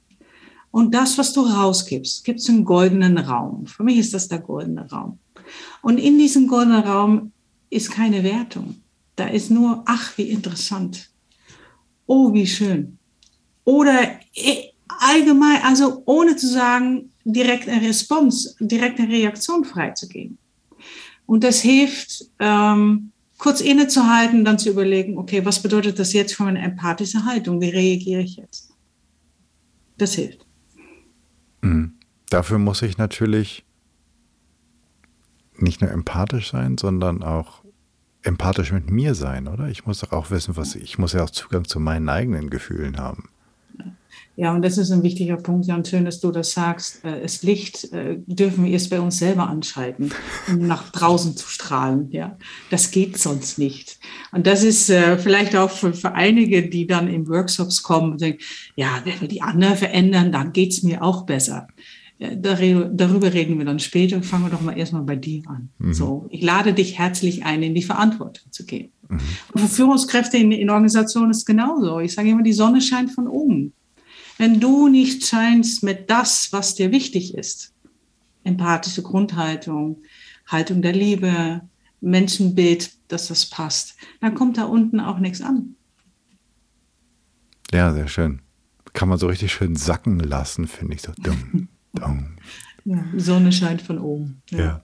[0.75, 3.65] und das, was du rausgibst, gibt es einen goldenen Raum.
[3.65, 5.19] Für mich ist das der goldene Raum.
[5.81, 7.31] Und in diesem goldenen Raum
[7.69, 8.81] ist keine Wertung.
[9.15, 11.09] Da ist nur, ach, wie interessant.
[12.05, 12.97] Oh, wie schön.
[13.63, 20.37] Oder äh, allgemein, also ohne zu sagen, direkt eine Response, direkt eine Reaktion freizugeben.
[21.25, 26.43] Und das hilft, ähm, kurz innezuhalten, dann zu überlegen, okay, was bedeutet das jetzt für
[26.43, 27.59] meine empathische Haltung?
[27.61, 28.71] Wie reagiere ich jetzt?
[29.97, 30.45] Das hilft.
[31.61, 31.93] Mhm.
[32.29, 33.65] Dafür muss ich natürlich
[35.61, 37.63] nicht nur empathisch sein, sondern auch
[38.23, 39.67] empathisch mit mir sein, oder?
[39.67, 42.97] Ich muss doch auch wissen, was ich muss ja auch Zugang zu meinen eigenen Gefühlen
[42.97, 43.29] haben.
[44.37, 45.85] Ja, und das ist ein wichtiger Punkt, Jan.
[45.85, 47.05] Schön, dass du das sagst.
[47.05, 50.11] Äh, das Licht äh, dürfen wir erst bei uns selber anschalten,
[50.49, 52.11] um nach draußen zu strahlen.
[52.11, 52.37] Ja,
[52.69, 53.97] das geht sonst nicht.
[54.33, 58.43] Und das ist äh, vielleicht auch für, einige, die dann in Workshops kommen und denken,
[58.75, 61.67] ja, wenn wir die anderen verändern, dann geht's mir auch besser.
[62.17, 64.23] Darüber reden wir dann später.
[64.23, 65.69] Fangen wir doch mal erstmal bei dir an.
[65.79, 65.93] Mhm.
[65.93, 68.91] So, ich lade dich herzlich ein, in die Verantwortung zu gehen.
[69.09, 69.19] Mhm.
[69.53, 71.99] Und für Führungskräfte in, in Organisationen ist es genauso.
[71.99, 73.73] Ich sage immer, die Sonne scheint von oben.
[74.37, 77.73] Wenn du nicht scheinst mit das, was dir wichtig ist,
[78.43, 80.01] empathische Grundhaltung,
[80.47, 81.61] Haltung der Liebe,
[82.01, 85.75] Menschenbild, dass das passt, dann kommt da unten auch nichts an.
[87.73, 88.41] Ja, sehr schön.
[88.93, 91.67] Kann man so richtig schön sacken lassen, finde ich so dumm.
[91.95, 92.35] dumm.
[92.85, 94.41] Ja, die Sonne scheint von oben.
[94.51, 94.59] Ja.
[94.59, 94.81] ja.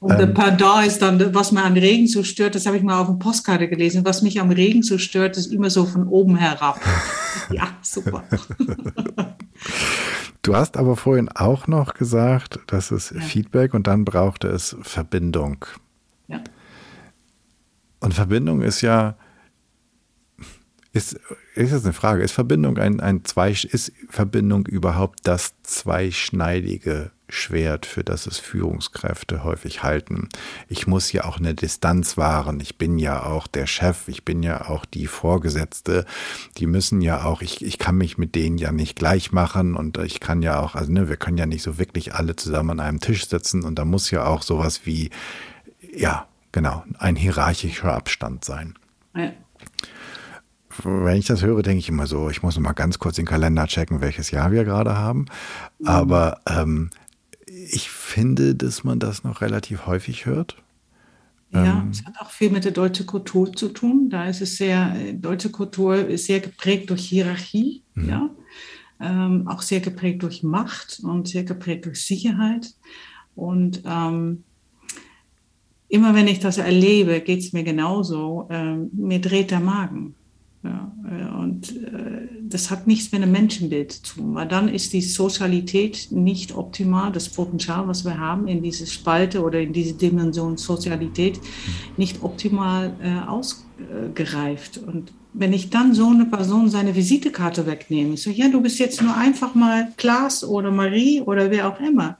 [0.00, 2.98] Und ähm, Pardon ist dann, was mir an Regen so stört, das habe ich mal
[2.98, 4.04] auf einer Postkarte gelesen.
[4.04, 6.80] Was mich am Regen so stört, ist immer so von oben herab.
[7.50, 8.24] ja, super.
[10.42, 13.20] Du hast aber vorhin auch noch gesagt, das ist ja.
[13.20, 15.64] Feedback und dann brauchte es Verbindung.
[16.26, 16.42] Ja.
[18.00, 19.16] Und Verbindung ist ja,
[20.92, 21.18] ist,
[21.54, 27.86] ist jetzt eine Frage, ist Verbindung ein, ein zwei, ist Verbindung überhaupt das zweischneidige Schwert,
[27.86, 30.28] für das es Führungskräfte häufig halten.
[30.68, 32.60] Ich muss ja auch eine Distanz wahren.
[32.60, 34.06] Ich bin ja auch der Chef.
[34.08, 36.04] Ich bin ja auch die Vorgesetzte.
[36.58, 39.96] Die müssen ja auch, ich, ich kann mich mit denen ja nicht gleich machen und
[39.96, 42.80] ich kann ja auch, also ne, wir können ja nicht so wirklich alle zusammen an
[42.80, 45.08] einem Tisch sitzen und da muss ja auch sowas wie,
[45.94, 48.74] ja, genau, ein hierarchischer Abstand sein.
[49.16, 49.32] Ja.
[50.82, 53.26] Wenn ich das höre, denke ich immer so, ich muss noch mal ganz kurz den
[53.26, 55.26] Kalender checken, welches Jahr wir gerade haben.
[55.84, 56.90] Aber ähm,
[57.46, 60.56] ich finde, dass man das noch relativ häufig hört.
[61.52, 64.08] Ja, ähm, es hat auch viel mit der deutschen Kultur zu tun.
[64.08, 68.08] Da ist es sehr, deutsche Kultur ist sehr geprägt durch Hierarchie, mhm.
[68.08, 68.30] ja.
[69.00, 72.72] Ähm, auch sehr geprägt durch Macht und sehr geprägt durch Sicherheit.
[73.34, 74.44] Und ähm,
[75.88, 78.46] immer wenn ich das erlebe, geht es mir genauso.
[78.48, 80.14] Ähm, mir dreht der Magen.
[80.64, 80.92] Ja,
[81.40, 86.08] und äh, das hat nichts mit einem Menschenbild zu tun, weil dann ist die Sozialität
[86.12, 91.40] nicht optimal, das Potenzial, was wir haben in diese Spalte oder in diese Dimension Sozialität,
[91.96, 94.78] nicht optimal äh, ausgereift.
[94.78, 98.78] Und wenn ich dann so eine Person seine Visitekarte wegnehme, ich so, ja, du bist
[98.78, 102.18] jetzt nur einfach mal Klaas oder Marie oder wer auch immer.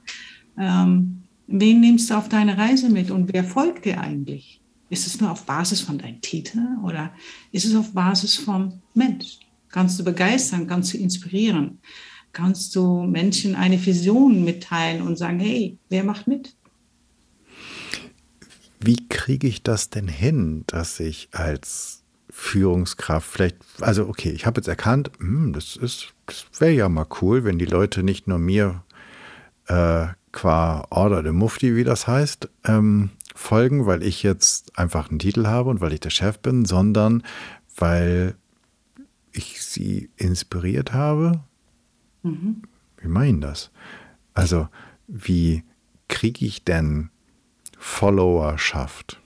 [0.59, 4.62] Ähm, wen nimmst du auf deine Reise mit und wer folgt dir eigentlich?
[4.93, 7.11] Ist es nur auf Basis von deinem Titel oder
[7.51, 9.39] ist es auf Basis vom Mensch?
[9.69, 11.79] Kannst du begeistern, kannst du inspirieren?
[12.31, 16.55] Kannst du Menschen eine Vision mitteilen und sagen, hey, wer macht mit?
[18.79, 24.59] Wie kriege ich das denn hin, dass ich als Führungskraft vielleicht, also okay, ich habe
[24.61, 26.05] jetzt erkannt, hm, das das
[26.59, 28.83] wäre ja mal cool, wenn die Leute nicht nur mir
[29.65, 35.19] äh, qua Order de Mufti, wie das heißt, ähm, folgen, weil ich jetzt einfach einen
[35.19, 37.23] Titel habe und weil ich der Chef bin, sondern
[37.75, 38.35] weil
[39.31, 41.43] ich sie inspiriert habe.
[42.21, 42.63] Mhm.
[42.97, 43.71] Wie meinen das?
[44.33, 44.67] Also,
[45.07, 45.63] wie
[46.07, 47.09] kriege ich denn
[47.77, 49.19] Followerschaft?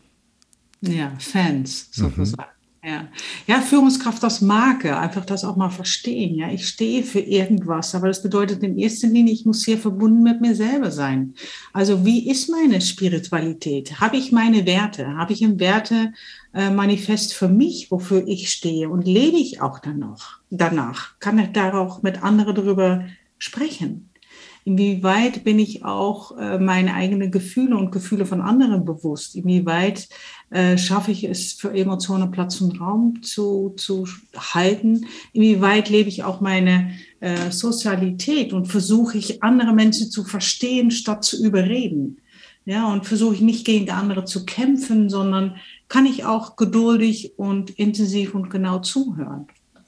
[0.81, 2.49] Ja, Fans sozusagen.
[2.49, 2.56] Mhm.
[2.87, 3.05] Ja.
[3.47, 6.35] ja, Führungskraft aus Marke, einfach das auch mal verstehen.
[6.35, 10.23] Ja, ich stehe für irgendwas, aber das bedeutet in erster Linie, ich muss hier verbunden
[10.23, 11.33] mit mir selber sein.
[11.73, 13.99] Also wie ist meine Spiritualität?
[13.99, 15.17] Habe ich meine Werte?
[15.17, 18.89] Habe ich ein Wertemanifest für mich, wofür ich stehe?
[18.89, 21.19] Und lebe ich auch dann noch danach?
[21.19, 23.05] Kann ich da auch mit anderen darüber
[23.37, 24.11] sprechen?
[24.67, 29.37] Inwieweit bin ich auch äh, meine eigenen Gefühle und Gefühle von anderen bewusst?
[29.37, 30.09] Inwieweit
[30.49, 35.05] äh, schaffe ich es für Emotionen Platz und Raum zu, zu halten?
[35.31, 41.23] Inwieweit lebe ich auch meine äh, Sozialität und versuche ich andere Menschen zu verstehen, statt
[41.23, 42.17] zu überreden?
[42.65, 45.55] Ja, und versuche ich nicht gegen andere zu kämpfen, sondern
[45.87, 49.47] kann ich auch geduldig und intensiv und genau zuhören?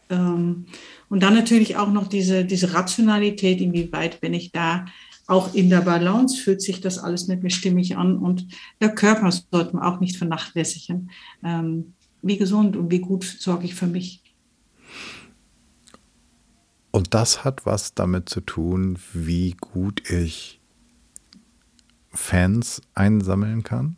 [0.10, 0.66] Ähm,
[1.10, 4.86] und dann natürlich auch noch diese, diese Rationalität, inwieweit bin ich da
[5.28, 8.48] auch in der Balance, fühlt sich das alles mit mir stimmig an und
[8.82, 11.12] der Körper sollte man auch nicht vernachlässigen.
[11.44, 14.24] Ähm, wie gesund und wie gut sorge ich für mich.
[16.92, 20.60] Und das hat was damit zu tun, wie gut ich
[22.10, 23.96] Fans einsammeln kann?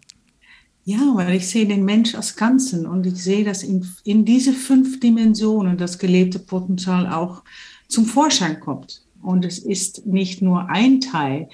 [0.83, 4.51] Ja, weil ich sehe den Mensch als Ganzen und ich sehe, dass in, in diese
[4.51, 7.43] fünf Dimensionen das gelebte Potenzial auch
[7.87, 9.03] zum Vorschein kommt.
[9.21, 11.49] Und es ist nicht nur ein Teil,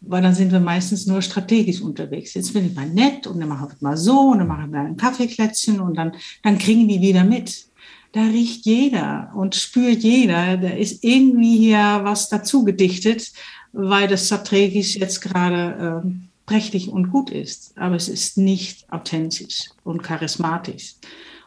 [0.00, 2.32] weil dann sind wir meistens nur strategisch unterwegs.
[2.32, 4.80] Jetzt bin ich mal nett und dann machen wir mal so und dann machen wir
[4.80, 6.12] ein Kaffeeklätzchen und dann,
[6.42, 7.66] dann kriegen die wieder mit.
[8.12, 13.30] Da riecht jeder und spürt jeder, da ist irgendwie hier was dazu gedichtet,
[13.72, 19.70] weil das strategisch jetzt gerade ähm, prächtig und gut ist, aber es ist nicht authentisch
[19.84, 20.96] und charismatisch.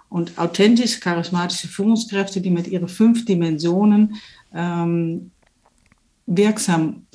[0.08, 4.16] Und authentisch, charismatische Führungskräfte, die mit ihren fünf Dimensionen
[4.54, 5.32] ähm,
[6.26, 7.06] wirksam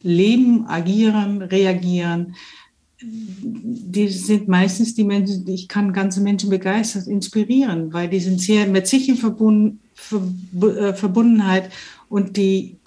[0.00, 2.34] leben, agieren, reagieren,
[3.02, 8.66] die sind meistens die Menschen, ich kann ganze Menschen begeistern, inspirieren, weil die sind sehr
[8.66, 10.22] mit sich in Verbund, Ver,
[10.62, 11.70] äh, Verbundenheit
[12.08, 12.78] und die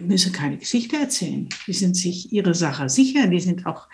[0.00, 1.48] müssen keine Geschichte erzählen.
[1.66, 3.88] Die sind sich ihrer Sache sicher, die sind auch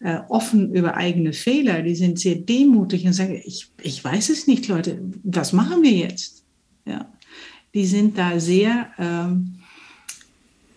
[0.00, 4.46] äh, offen über eigene Fehler, die sind sehr demutig und sagen, ich, ich weiß es
[4.46, 6.44] nicht, Leute, was machen wir jetzt?
[6.84, 7.12] Ja.
[7.74, 9.60] Die sind da sehr ähm,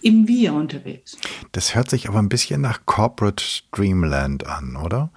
[0.01, 1.17] im Wir unterwegs.
[1.53, 5.11] Das hört sich aber ein bisschen nach Corporate Dreamland an, oder?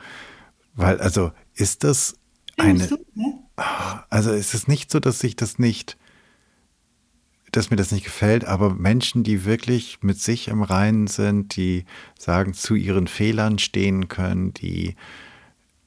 [0.75, 2.17] Weil, also ist das
[2.57, 2.89] eine.
[3.14, 3.39] Ne?
[4.11, 5.97] Also ist es nicht so, dass sich das nicht
[7.57, 11.85] dass mir das nicht gefällt, aber Menschen, die wirklich mit sich im Reinen sind, die
[12.19, 14.95] sagen, zu ihren Fehlern stehen können, die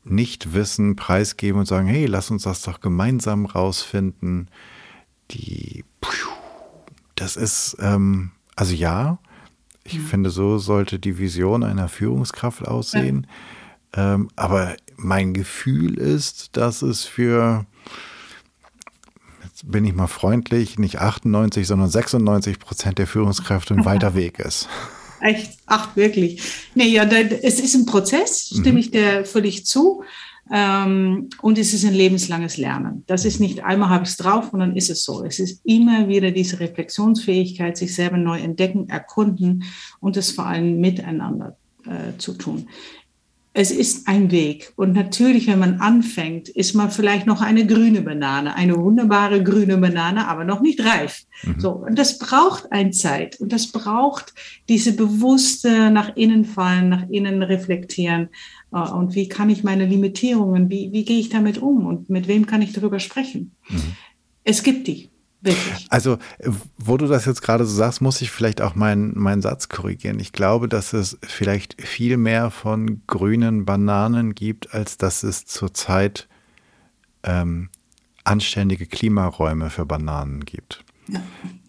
[0.03, 4.49] nicht wissen, preisgeben und sagen, hey, lass uns das doch gemeinsam rausfinden,
[5.31, 5.83] die,
[7.15, 9.19] das ist, ähm, also ja,
[9.83, 10.05] ich mhm.
[10.05, 13.27] finde, so sollte die Vision einer Führungskraft aussehen.
[13.95, 14.15] Ja.
[14.15, 17.65] Ähm, aber mein Gefühl ist, dass es für
[19.65, 24.67] bin ich mal freundlich, nicht 98, sondern 96 Prozent der Führungskräfte ein weiter Weg ist.
[25.21, 25.57] Echt?
[25.65, 26.41] Ach, wirklich.
[26.75, 28.77] Nee, ja, da, es ist ein Prozess, stimme mhm.
[28.77, 30.03] ich dir völlig zu.
[30.51, 33.03] Ähm, und es ist ein lebenslanges Lernen.
[33.05, 35.23] Das ist nicht einmal habe ich es drauf und dann ist es so.
[35.23, 39.63] Es ist immer wieder diese Reflexionsfähigkeit, sich selber neu entdecken, erkunden
[39.99, 41.55] und es vor allem miteinander
[41.85, 42.67] äh, zu tun
[43.53, 44.71] es ist ein Weg.
[44.75, 49.77] Und natürlich, wenn man anfängt, ist man vielleicht noch eine grüne Banane, eine wunderbare grüne
[49.77, 51.25] Banane, aber noch nicht reif.
[51.43, 51.59] Mhm.
[51.59, 53.39] So, und das braucht ein Zeit.
[53.39, 54.33] Und das braucht
[54.67, 58.29] diese bewusste nach innen fallen, nach innen reflektieren.
[58.71, 62.27] Äh, und wie kann ich meine Limitierungen, wie, wie gehe ich damit um und mit
[62.27, 63.55] wem kann ich darüber sprechen?
[63.67, 63.81] Mhm.
[64.43, 65.09] Es gibt die.
[65.41, 65.87] Wirklich.
[65.89, 66.17] Also,
[66.77, 70.19] wo du das jetzt gerade so sagst, muss ich vielleicht auch meinen, meinen Satz korrigieren.
[70.19, 76.27] Ich glaube, dass es vielleicht viel mehr von grünen Bananen gibt, als dass es zurzeit
[77.23, 77.69] ähm,
[78.25, 80.83] anständige Klimaräume für Bananen gibt.
[81.07, 81.21] Ja.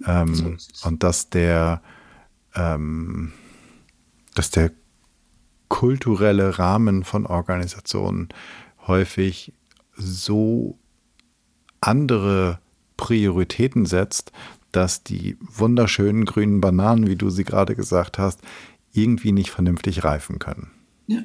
[0.04, 1.80] Ähm, so und dass der,
[2.54, 3.32] ähm,
[4.34, 4.72] dass der
[5.68, 8.28] kulturelle Rahmen von Organisationen
[8.86, 9.54] häufig
[9.96, 10.78] so
[11.80, 12.58] andere
[13.00, 14.30] Prioritäten setzt,
[14.72, 18.40] dass die wunderschönen grünen Bananen, wie du sie gerade gesagt hast,
[18.92, 20.70] irgendwie nicht vernünftig reifen können.
[21.06, 21.22] Ja,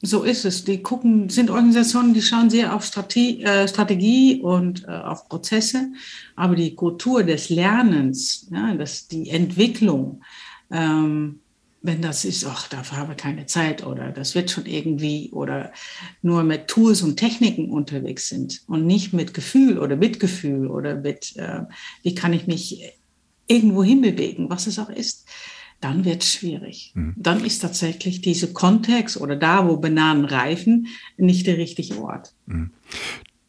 [0.00, 0.64] so ist es.
[0.64, 5.92] Die gucken, sind Organisationen, die schauen sehr auf Strategie, äh, Strategie und äh, auf Prozesse,
[6.34, 10.22] aber die Kultur des Lernens, ja, das, die Entwicklung,
[10.70, 11.41] ähm,
[11.82, 15.72] wenn das ist, ach, dafür habe ich keine Zeit oder das wird schon irgendwie oder
[16.22, 21.36] nur mit Tools und Techniken unterwegs sind und nicht mit Gefühl oder Mitgefühl oder mit,
[21.36, 21.62] äh,
[22.02, 22.92] wie kann ich mich
[23.48, 25.26] irgendwo hinbewegen, was es auch ist,
[25.80, 26.92] dann wird es schwierig.
[26.94, 27.14] Mhm.
[27.16, 32.32] Dann ist tatsächlich dieser Kontext oder da, wo Bananen reifen, nicht der richtige Ort.
[32.46, 32.70] Mhm.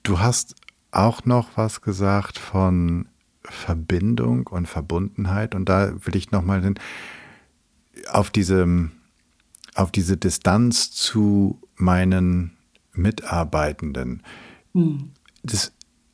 [0.01, 0.55] Du hast
[0.91, 3.07] auch noch was gesagt von
[3.43, 6.75] Verbindung und Verbundenheit und da will ich noch mal hin
[8.09, 8.89] auf diese,
[9.75, 12.51] auf diese Distanz zu meinen
[12.93, 14.23] Mitarbeitenden.
[14.73, 15.11] Hm.
[15.43, 15.73] Das,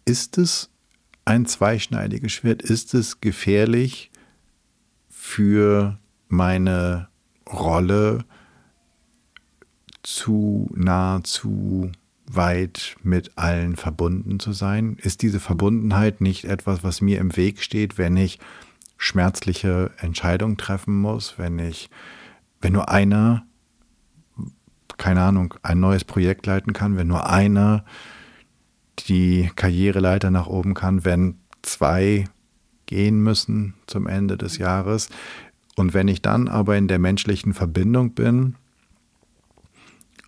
[0.10, 0.72] ist es
[1.24, 2.64] ein zweischneidiges Schwert?
[2.64, 4.12] Ist es gefährlich
[5.08, 7.10] für meine
[7.48, 8.26] Rolle
[10.02, 11.92] zu nah, zu
[12.26, 14.98] weit mit allen verbunden zu sein?
[15.00, 18.40] Ist diese Verbundenheit nicht etwas, was mir im Weg steht, wenn ich
[19.00, 21.90] schmerzliche Entscheidung treffen muss, wenn ich,
[22.62, 23.46] wenn nur einer,
[24.98, 27.86] keine Ahnung, ein neues Projekt leiten kann, wenn nur einer
[29.08, 32.26] die Karriereleiter nach oben kann, wenn zwei
[32.86, 35.10] gehen müssen zum Ende des Jahres.
[35.78, 38.56] Und wenn ich dann aber in der menschlichen Verbindung bin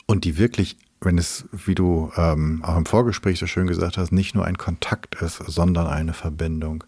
[0.05, 4.11] und die wirklich wenn es, wie du ähm, auch im Vorgespräch so schön gesagt hast,
[4.11, 6.83] nicht nur ein Kontakt ist, sondern eine Verbindung.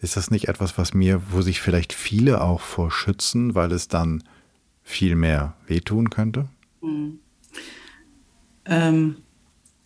[0.00, 3.86] Ist das nicht etwas, was mir, wo sich vielleicht viele auch vor schützen, weil es
[3.86, 4.24] dann
[4.82, 6.48] viel mehr wehtun könnte?
[6.80, 7.20] Mhm.
[8.64, 9.16] Ähm,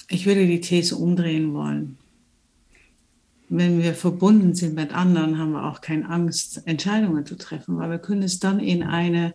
[0.08, 1.98] ich würde die These umdrehen wollen.
[3.48, 7.90] Wenn wir verbunden sind mit anderen, haben wir auch keine Angst, Entscheidungen zu treffen, weil
[7.90, 9.34] wir können es dann in eine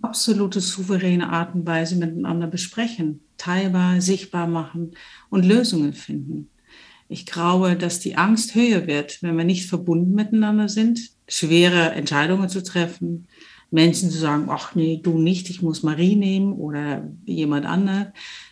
[0.00, 4.92] absolute souveräne Art und Weise miteinander besprechen, teilbar, sichtbar machen
[5.30, 6.48] und Lösungen finden.
[7.08, 12.48] Ich glaube, dass die Angst höher wird, wenn wir nicht verbunden miteinander sind, schwere Entscheidungen
[12.48, 13.26] zu treffen,
[13.70, 18.08] Menschen zu sagen, ach nee, du nicht, ich muss Marie nehmen oder jemand anderes.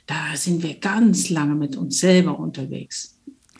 [0.06, 3.18] Da sind wir ganz lange mit uns selber unterwegs.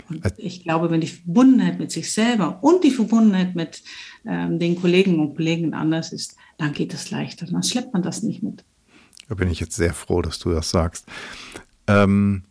[0.08, 3.82] Und ich glaube, wenn die Verbundenheit mit sich selber und die Verbundenheit mit
[4.26, 7.46] ähm, den Kollegen und Kollegen anders ist, dann geht es leichter.
[7.46, 8.64] Dann schleppt man das nicht mit.
[9.30, 11.06] Da bin ich jetzt sehr froh, dass du das sagst.
[11.86, 12.42] Ähm,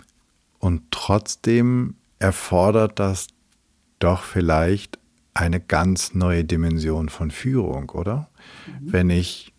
[0.60, 3.28] und trotzdem erfordert das
[4.00, 4.98] doch vielleicht
[5.34, 8.30] eine ganz neue Dimension von Führung, oder?
[8.66, 8.94] Mhm.
[8.94, 9.54] Wenn ich,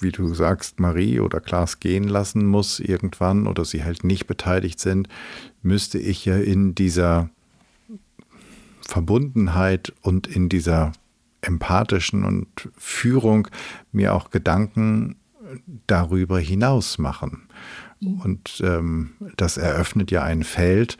[0.00, 4.80] wie du sagst, Marie oder Klaas gehen lassen muss irgendwann oder sie halt nicht beteiligt
[4.80, 5.10] sind,
[5.60, 7.28] müsste ich ja in dieser
[8.80, 10.92] Verbundenheit und in dieser
[11.42, 13.48] empathischen und Führung
[13.92, 15.16] mir auch Gedanken
[15.86, 17.48] darüber hinaus machen.
[18.00, 18.20] Mhm.
[18.20, 20.96] Und ähm, das eröffnet ja ein Feld,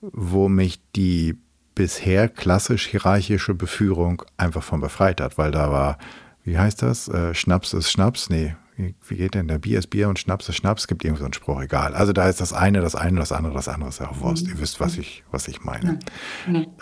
[0.00, 1.36] wo mich die
[1.74, 5.98] bisher klassisch hierarchische Beführung einfach von befreit hat, weil da war,
[6.42, 7.08] wie heißt das?
[7.08, 8.30] Äh, Schnaps ist Schnaps?
[8.30, 10.86] Nee, wie geht denn der Bier ist Bier und Schnaps ist Schnaps?
[10.86, 11.94] Gibt irgendwie so einen Spruch, egal.
[11.94, 14.44] Also da ist das eine, das eine, das andere, das andere ist ja auch Wurst.
[14.44, 14.52] Mhm.
[14.52, 15.98] Ihr wisst, was ich, was ich meine.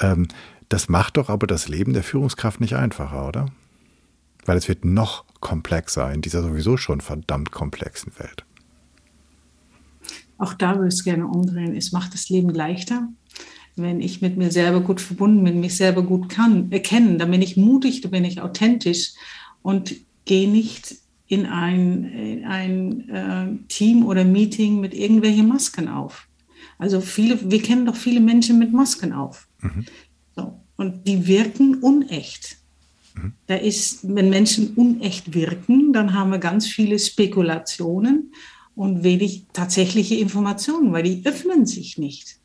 [0.00, 0.28] Ähm,
[0.68, 3.46] das macht doch aber das Leben der Führungskraft nicht einfacher, oder?
[4.44, 8.44] Weil es wird noch komplexer in dieser sowieso schon verdammt komplexen Welt.
[10.38, 11.76] Auch da würde ich es gerne umdrehen.
[11.76, 13.08] Es macht das Leben leichter,
[13.76, 17.18] wenn ich mit mir selber gut verbunden bin, mich selber gut kann, erkennen.
[17.18, 19.12] Dann bin ich mutig, dann bin ich authentisch
[19.62, 26.28] und gehe nicht in ein, in ein äh, Team oder Meeting mit irgendwelchen Masken auf.
[26.78, 29.48] Also viele, wir kennen doch viele Menschen mit Masken auf.
[29.60, 29.86] Mhm.
[30.36, 30.60] So.
[30.76, 32.58] Und die wirken unecht.
[33.46, 38.32] Da ist, wenn Menschen unecht wirken, dann haben wir ganz viele Spekulationen
[38.74, 42.38] und wenig tatsächliche Informationen, weil die öffnen sich nicht.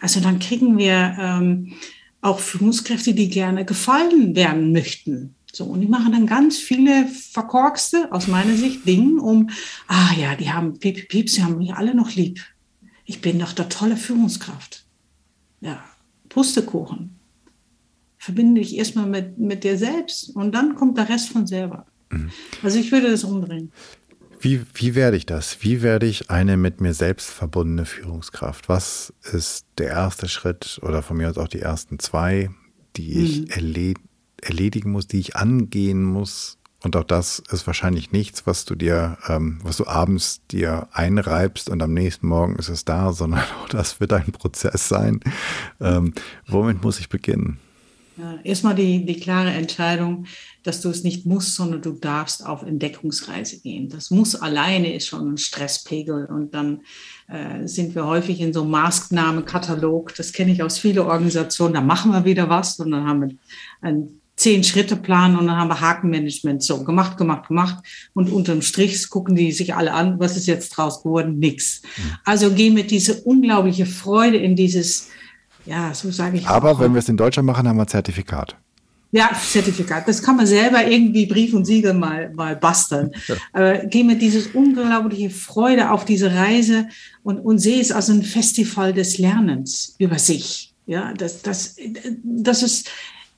[0.00, 1.72] Also dann kriegen wir ähm,
[2.20, 5.34] auch Führungskräfte, die gerne gefallen werden möchten.
[5.52, 9.50] So, und die machen dann ganz viele verkorkste, aus meiner Sicht, Dinge um,
[9.86, 12.40] ah ja, die haben Piep, Piep, sie haben mich alle noch lieb.
[13.04, 14.84] Ich bin doch der tolle Führungskraft.
[15.60, 15.84] Ja,
[16.28, 17.20] Pustekuchen.
[18.24, 21.86] Verbinde dich erstmal mit, mit dir selbst und dann kommt der Rest von selber.
[22.10, 22.30] Mhm.
[22.62, 23.72] Also ich würde das umdrehen.
[24.40, 25.58] Wie, wie werde ich das?
[25.62, 28.68] Wie werde ich eine mit mir selbst verbundene Führungskraft?
[28.68, 32.50] Was ist der erste Schritt oder von mir aus auch die ersten zwei,
[32.96, 33.46] die ich mhm.
[33.48, 34.08] erledigen
[34.44, 36.58] erledigen muss, die ich angehen muss.
[36.82, 41.70] Und auch das ist wahrscheinlich nichts, was du dir, ähm, was du abends dir einreibst
[41.70, 45.20] und am nächsten Morgen ist es da, sondern auch das wird ein Prozess sein.
[45.80, 46.12] Ähm,
[46.46, 47.58] womit muss ich beginnen?
[48.16, 50.26] Ja, erstmal die, die klare Entscheidung,
[50.62, 53.88] dass du es nicht musst, sondern du darfst auf Entdeckungsreise gehen.
[53.88, 56.82] Das muss alleine ist schon ein Stresspegel und dann
[57.28, 60.14] äh, sind wir häufig in so einem Maßnahmekatalog.
[60.14, 61.74] Das kenne ich aus vielen Organisationen.
[61.74, 63.36] Da machen wir wieder was und dann haben wir
[63.80, 67.84] ein zehn Schritte Plan und dann haben wir Hakenmanagement so gemacht, gemacht, gemacht
[68.14, 71.38] und unterm Strich gucken die sich alle an, was ist jetzt draus geworden?
[71.38, 71.82] Nix.
[71.82, 72.02] Mhm.
[72.24, 75.08] Also gehen mit dieser unglaubliche Freude in dieses,
[75.66, 76.46] ja, so sage ich.
[76.46, 76.80] Aber auch.
[76.80, 78.56] wenn wir es in Deutschland machen, haben wir Zertifikat.
[79.12, 80.08] Ja, Zertifikat.
[80.08, 83.12] Das kann man selber irgendwie Brief und Siegel mal, mal basteln.
[83.28, 83.36] Ja.
[83.52, 86.88] Aber geh mit dieses unglaubliche Freude auf diese Reise
[87.22, 90.72] und, und sehe es als ein Festival des Lernens über sich.
[90.86, 91.76] Ja, das, das,
[92.22, 92.90] das ist,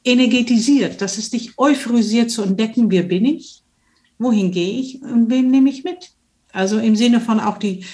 [0.07, 3.63] energetisiert, dass es dich euphorisiert zu entdecken, wer bin ich,
[4.19, 6.13] wohin gehe ich und wen nehme ich mit.
[6.53, 7.85] Also im Sinne von auch die,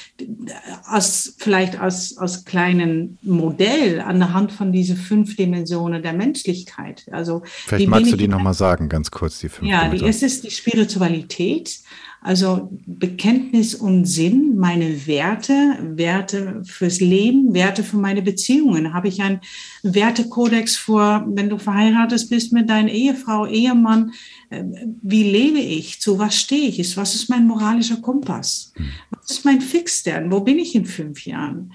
[0.85, 7.07] als, vielleicht als, als kleinen Modell an der Hand von diese fünf Dimensionen der Menschlichkeit.
[7.11, 10.45] Also vielleicht magst du die nochmal sagen, ganz kurz, die fünf Ja, die erste ist
[10.45, 11.81] die Spiritualität.
[12.25, 18.95] Also Bekenntnis und Sinn, meine Werte, Werte fürs Leben, Werte für meine Beziehungen.
[18.95, 19.41] Habe ich einen
[19.83, 24.13] Wertekodex vor, wenn du verheiratet bist mit deiner Ehefrau, Ehemann?
[24.53, 24.65] Äh,
[25.03, 26.01] wie lebe ich?
[26.01, 26.97] Zu was stehe ich?
[26.97, 28.73] Was ist mein moralischer Kompass?
[28.77, 28.87] Hm.
[29.11, 30.31] Was ist mein Fixstern?
[30.31, 31.73] Wo bin ich in fünf Jahren?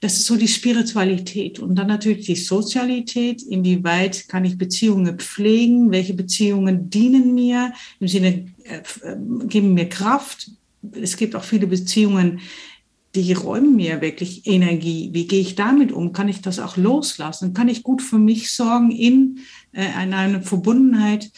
[0.00, 1.58] Das ist so die Spiritualität.
[1.58, 3.42] Und dann natürlich die Sozialität.
[3.42, 5.90] Inwieweit kann ich Beziehungen pflegen?
[5.90, 7.72] Welche Beziehungen dienen mir?
[7.98, 9.16] Im Sinne, äh,
[9.46, 10.50] geben mir Kraft.
[10.92, 12.40] Es gibt auch viele Beziehungen,
[13.14, 15.10] die räumen mir wirklich Energie.
[15.12, 16.12] Wie gehe ich damit um?
[16.12, 17.54] Kann ich das auch loslassen?
[17.54, 19.40] Kann ich gut für mich sorgen in,
[19.72, 21.30] äh, in einer Verbundenheit?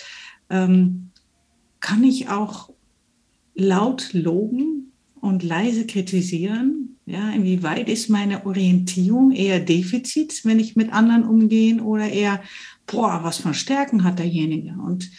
[0.52, 1.10] Ähm,
[1.80, 2.70] kann ich auch
[3.54, 6.98] laut loben und leise kritisieren?
[7.06, 12.40] Ja, inwieweit ist meine Orientierung eher Defizit, wenn ich mit anderen umgehe, oder eher,
[12.86, 14.74] boah, was für Stärken hat derjenige?
[14.80, 15.10] Und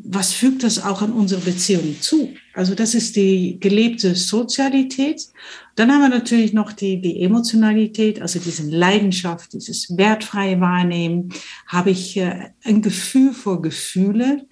[0.00, 2.30] was fügt das auch an unsere Beziehung zu?
[2.54, 5.26] Also das ist die gelebte Sozialität.
[5.74, 11.30] Dann haben wir natürlich noch die, die Emotionalität, also diese Leidenschaft, dieses wertfreie Wahrnehmen.
[11.66, 14.46] Habe ich äh, ein Gefühl für Gefühle?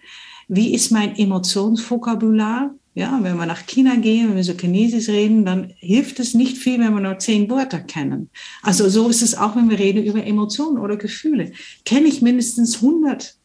[0.49, 2.74] Wie ist mein Emotionsvokabular?
[2.94, 6.57] Ja, wenn wir nach China gehen, wenn wir so Chinesisch reden, dann hilft es nicht
[6.57, 8.30] viel, wenn wir nur zehn Wörter kennen.
[8.62, 11.53] Also so ist es auch, wenn wir reden über Emotionen oder Gefühle.
[11.84, 13.36] Kenne ich mindestens 100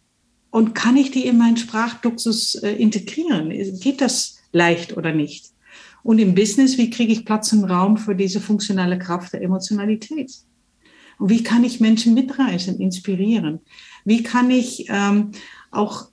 [0.52, 3.50] und kann ich die in meinen Sprachduxus äh, integrieren?
[3.80, 5.52] Geht das leicht oder nicht?
[6.04, 10.32] Und im Business, wie kriege ich Platz und Raum für diese funktionale Kraft der Emotionalität?
[11.20, 13.60] Und wie kann ich Menschen mitreißen, inspirieren?
[14.04, 15.32] Wie kann ich ähm,
[15.70, 16.10] auch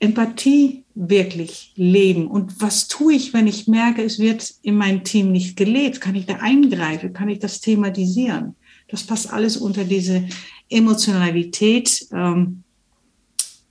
[0.00, 2.26] Empathie wirklich leben?
[2.26, 6.00] Und was tue ich, wenn ich merke, es wird in meinem Team nicht gelebt?
[6.00, 7.12] Kann ich da eingreifen?
[7.12, 8.56] Kann ich das thematisieren?
[8.88, 10.26] Das passt alles unter diese
[10.68, 12.08] Emotionalität.
[12.12, 12.64] Ähm,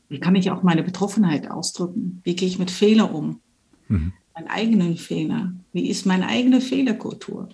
[0.09, 2.21] wie kann ich auch meine Betroffenheit ausdrücken?
[2.23, 3.41] Wie gehe ich mit Fehlern um?
[3.87, 4.13] Mhm.
[4.35, 5.53] Meinen eigenen Fehler.
[5.71, 7.49] Wie ist meine eigene Fehlerkultur?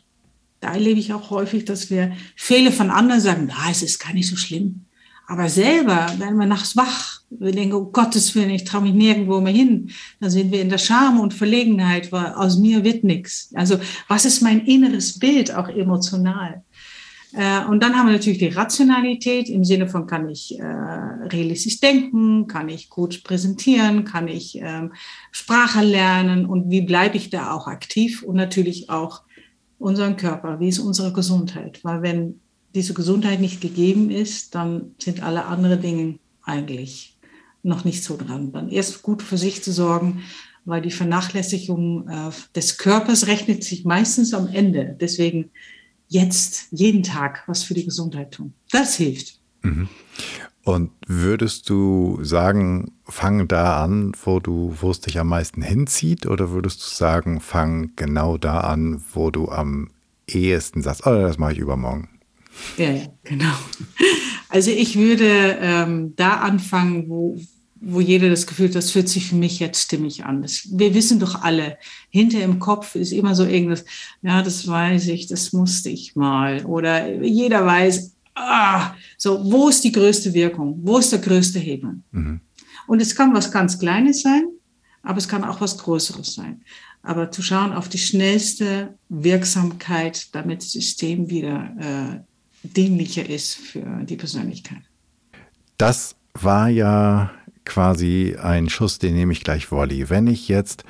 [0.62, 4.14] Da erlebe ich auch häufig, dass wir Fehler von anderen sagen, na, es ist gar
[4.14, 4.86] nicht so schlimm.
[5.28, 9.42] Aber selber, wenn wir nachts wach, wir denken, oh Gottes Willen, ich traue mich nirgendwo
[9.42, 9.90] mehr hin,
[10.20, 13.52] dann sind wir in der Scham und Verlegenheit, weil aus mir wird nichts.
[13.56, 16.64] Also was ist mein inneres Bild, auch emotional?
[17.36, 21.82] Äh, und dann haben wir natürlich die Rationalität im Sinne von, kann ich äh, realistisch
[21.82, 24.94] denken, kann ich gut präsentieren, kann ich ähm,
[25.32, 29.24] Sprache lernen und wie bleibe ich da auch aktiv und natürlich auch
[29.80, 31.84] unseren Körper, wie ist unsere Gesundheit.
[31.84, 32.40] Weil wenn
[32.74, 37.18] diese Gesundheit nicht gegeben ist, dann sind alle anderen Dinge eigentlich
[37.64, 38.54] noch nicht so dran.
[38.54, 40.22] Dann erst gut für sich zu sorgen,
[40.64, 44.96] weil die Vernachlässigung äh, des Körpers rechnet sich meistens am Ende.
[45.00, 45.52] Deswegen
[46.08, 48.54] jetzt, jeden Tag was für die Gesundheit tun.
[48.72, 49.40] Das hilft.
[49.62, 49.90] Mhm.
[50.64, 56.26] Und würdest du sagen, fang da an, wo du, wo es dich am meisten hinzieht,
[56.26, 59.92] oder würdest du sagen, fang genau da an, wo du am
[60.28, 62.10] ehesten sagst, oh, das mache ich übermorgen?
[62.78, 63.54] Ja, ja, genau.
[64.50, 67.38] Also ich würde ähm, da anfangen, wo,
[67.88, 70.42] wo jeder das Gefühl hat, das fühlt sich für mich jetzt stimmig an.
[70.42, 71.78] Das, wir wissen doch alle,
[72.10, 73.86] hinter im Kopf ist immer so irgendwas,
[74.24, 76.66] ja, das weiß ich, das musste ich mal.
[76.66, 80.80] Oder jeder weiß, ah, so, wo ist die größte Wirkung?
[80.82, 82.02] Wo ist der größte Hebel?
[82.12, 82.42] Mhm.
[82.88, 84.46] Und es kann was ganz Kleines sein,
[85.04, 86.64] aber es kann auch was Größeres sein.
[87.04, 94.04] Aber zu schauen auf die schnellste Wirksamkeit, damit das System wieder äh, dienlicher ist für
[94.06, 94.82] die Persönlichkeit.
[95.78, 97.32] Das war ja
[97.66, 100.10] quasi ein Schuss, den nehme ich gleich Volley.
[100.10, 100.84] Wenn ich jetzt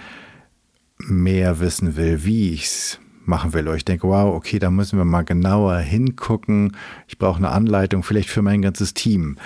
[0.97, 4.97] mehr wissen will, wie ich es machen will, oder ich denke, wow, okay, da müssen
[4.97, 6.75] wir mal genauer hingucken.
[7.07, 9.37] Ich brauche eine Anleitung, vielleicht für mein ganzes Team.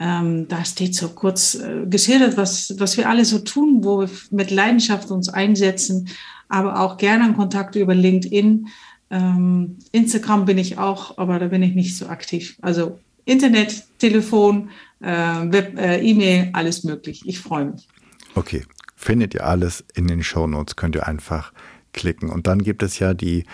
[0.00, 4.10] Ähm, da steht so kurz äh, geschildert, was, was wir alle so tun, wo wir
[4.30, 6.08] mit Leidenschaft uns einsetzen,
[6.48, 8.68] aber auch gerne in Kontakt über LinkedIn.
[9.10, 12.56] Ähm, Instagram bin ich auch, aber da bin ich nicht so aktiv.
[12.62, 17.22] Also Internet, Telefon, äh, Web, äh, E-Mail, alles möglich.
[17.24, 17.88] Ich freue mich.
[18.34, 18.64] Okay,
[18.96, 21.52] findet ihr alles in den Show Notes, könnt ihr einfach
[21.92, 22.28] klicken.
[22.28, 23.44] Und dann gibt es ja die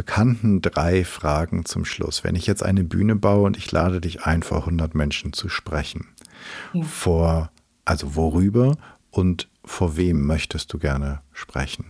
[0.00, 2.24] bekannten drei Fragen zum Schluss.
[2.24, 5.50] Wenn ich jetzt eine Bühne baue und ich lade dich ein, vor 100 Menschen zu
[5.50, 6.06] sprechen,
[6.72, 6.82] ja.
[6.84, 7.50] vor,
[7.84, 8.78] also worüber
[9.10, 11.84] und vor wem möchtest du gerne sprechen?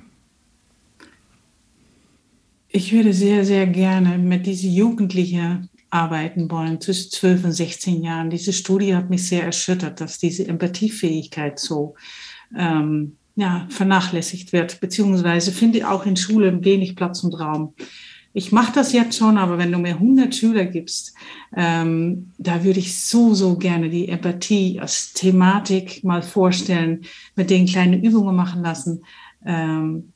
[2.66, 8.28] Ich würde sehr, sehr gerne mit diesen Jugendlichen arbeiten wollen, zwischen 12 und 16 Jahren.
[8.28, 11.94] Diese Studie hat mich sehr erschüttert, dass diese Empathiefähigkeit so
[12.58, 17.74] ähm, ja, vernachlässigt wird, beziehungsweise finde auch in Schulen wenig Platz und Raum.
[18.32, 21.14] Ich mache das jetzt schon, aber wenn du mir 100 Schüler gibst,
[21.56, 27.00] ähm, da würde ich so, so gerne die Empathie als Thematik mal vorstellen,
[27.34, 29.04] mit denen kleine Übungen machen lassen,
[29.44, 30.12] ähm,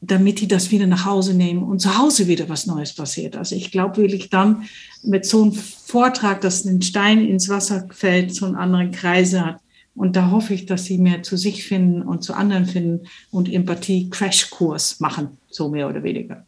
[0.00, 3.36] damit die das wieder nach Hause nehmen und zu Hause wieder was Neues passiert.
[3.36, 4.64] Also ich glaube wirklich dann
[5.02, 9.63] mit so einem Vortrag, dass ein Stein ins Wasser fällt, so einen anderen Kreise hat,
[9.94, 13.48] und da hoffe ich, dass sie mehr zu sich finden und zu anderen finden und
[13.48, 16.46] Empathie-Crashkurs machen, so mehr oder weniger.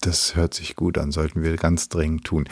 [0.00, 2.48] Das hört sich gut an, sollten wir ganz dringend tun.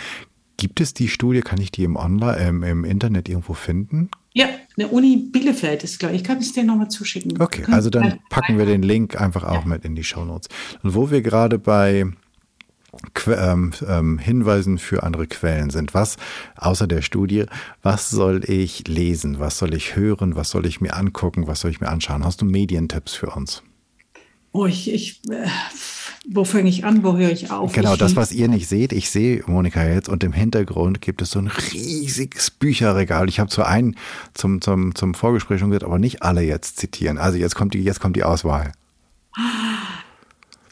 [0.56, 4.10] Gibt es die Studie, kann ich die im Online, ähm, im Internet irgendwo finden?
[4.32, 6.20] Ja, eine Uni Bielefeld ist, glaube ich.
[6.20, 7.40] Ich kann es dir nochmal zuschicken.
[7.40, 9.68] Okay, also dann packen wir den Link einfach auch ja.
[9.68, 10.48] mit in die Show Notes.
[10.82, 12.04] Und wo wir gerade bei
[13.26, 15.94] ähm, ähm, Hinweisen für andere Quellen sind.
[15.94, 16.16] Was,
[16.56, 17.46] außer der Studie,
[17.82, 21.70] was soll ich lesen, was soll ich hören, was soll ich mir angucken, was soll
[21.70, 22.24] ich mir anschauen?
[22.24, 23.62] Hast du Medientipps für uns?
[24.52, 25.46] Oh, ich, ich äh,
[26.28, 27.72] wo fange ich an, wo höre ich auf?
[27.72, 31.30] Genau, das, was ihr nicht seht, ich sehe Monika jetzt und im Hintergrund gibt es
[31.30, 33.28] so ein riesiges Bücherregal.
[33.28, 33.96] Ich habe zu einen
[34.34, 37.16] zum, zum, zum Vorgespräch schon gesagt, aber nicht alle jetzt zitieren.
[37.16, 38.72] Also jetzt kommt die, jetzt kommt die Auswahl.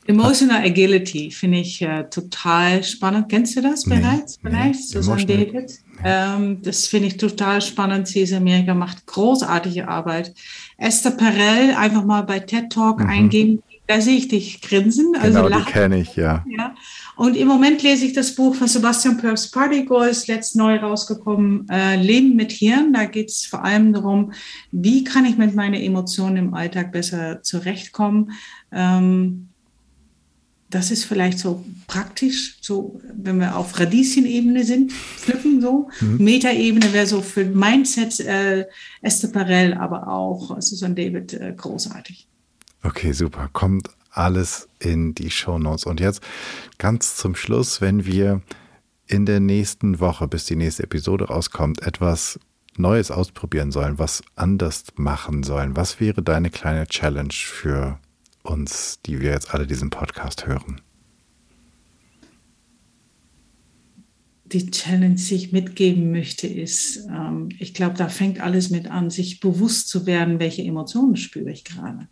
[0.09, 3.29] Emotional Agility finde ich äh, total spannend.
[3.29, 4.39] Kennst du das bereits?
[4.43, 4.87] Nee, vielleicht, nee.
[4.87, 5.79] Susan David?
[6.03, 8.09] Ähm, das finde ich total spannend.
[8.09, 10.33] Sie ist Amerika, macht großartige Arbeit.
[10.79, 13.07] Esther Perel, einfach mal bei TED Talk mhm.
[13.07, 13.63] eingeben.
[13.87, 15.15] Da sehe ich dich grinsen.
[15.21, 15.65] Also genau, lachen.
[15.67, 16.43] die kenne ich, ja.
[16.57, 16.75] ja.
[17.17, 21.67] Und im Moment lese ich das Buch von Sebastian Purves Partygo, ist letzt neu rausgekommen,
[21.69, 22.95] äh, Leben mit Hirn.
[22.95, 24.33] Da geht es vor allem darum,
[24.73, 28.33] wie kann ich mit meinen Emotionen im Alltag besser zurechtkommen.
[28.73, 29.48] Ähm,
[30.71, 35.89] das ist vielleicht so praktisch, so wenn wir auf Radieschenebene sind, pflücken so.
[36.01, 36.25] Mhm.
[36.25, 38.67] Metaebene wäre so für Mindset äh,
[39.01, 42.29] Esther Perel, aber auch Susan David äh, großartig.
[42.83, 43.49] Okay, super.
[43.53, 45.85] Kommt alles in die Show Notes.
[45.85, 46.23] Und jetzt
[46.77, 48.43] ganz zum Schluss, wenn wir
[49.07, 52.39] in der nächsten Woche, bis die nächste Episode rauskommt, etwas
[52.77, 57.99] Neues ausprobieren sollen, was anders machen sollen, was wäre deine kleine Challenge für
[58.49, 60.81] uns, die wir jetzt alle diesen Podcast hören?
[64.47, 69.11] Die Challenge, die ich mitgeben möchte, ist, ähm, ich glaube, da fängt alles mit an,
[69.11, 72.09] sich bewusst zu werden, welche Emotionen spüre ich gerade.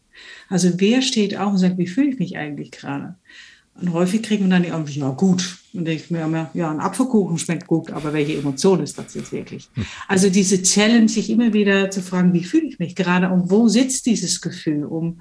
[0.49, 3.17] Also wer steht auf und sagt, wie fühle ich mich eigentlich gerade?
[3.81, 5.59] Und häufig kriegen wir dann die Antwort, ja gut.
[5.75, 9.33] Und ich mir immer, ja, ein Apfelkuchen schmeckt gut, aber welche Emotion ist das jetzt
[9.33, 9.69] wirklich?
[9.75, 9.85] Hm.
[10.09, 13.69] Also diese Challenge, sich immer wieder zu fragen, wie fühle ich mich gerade und wo
[13.69, 15.21] sitzt dieses Gefühl, um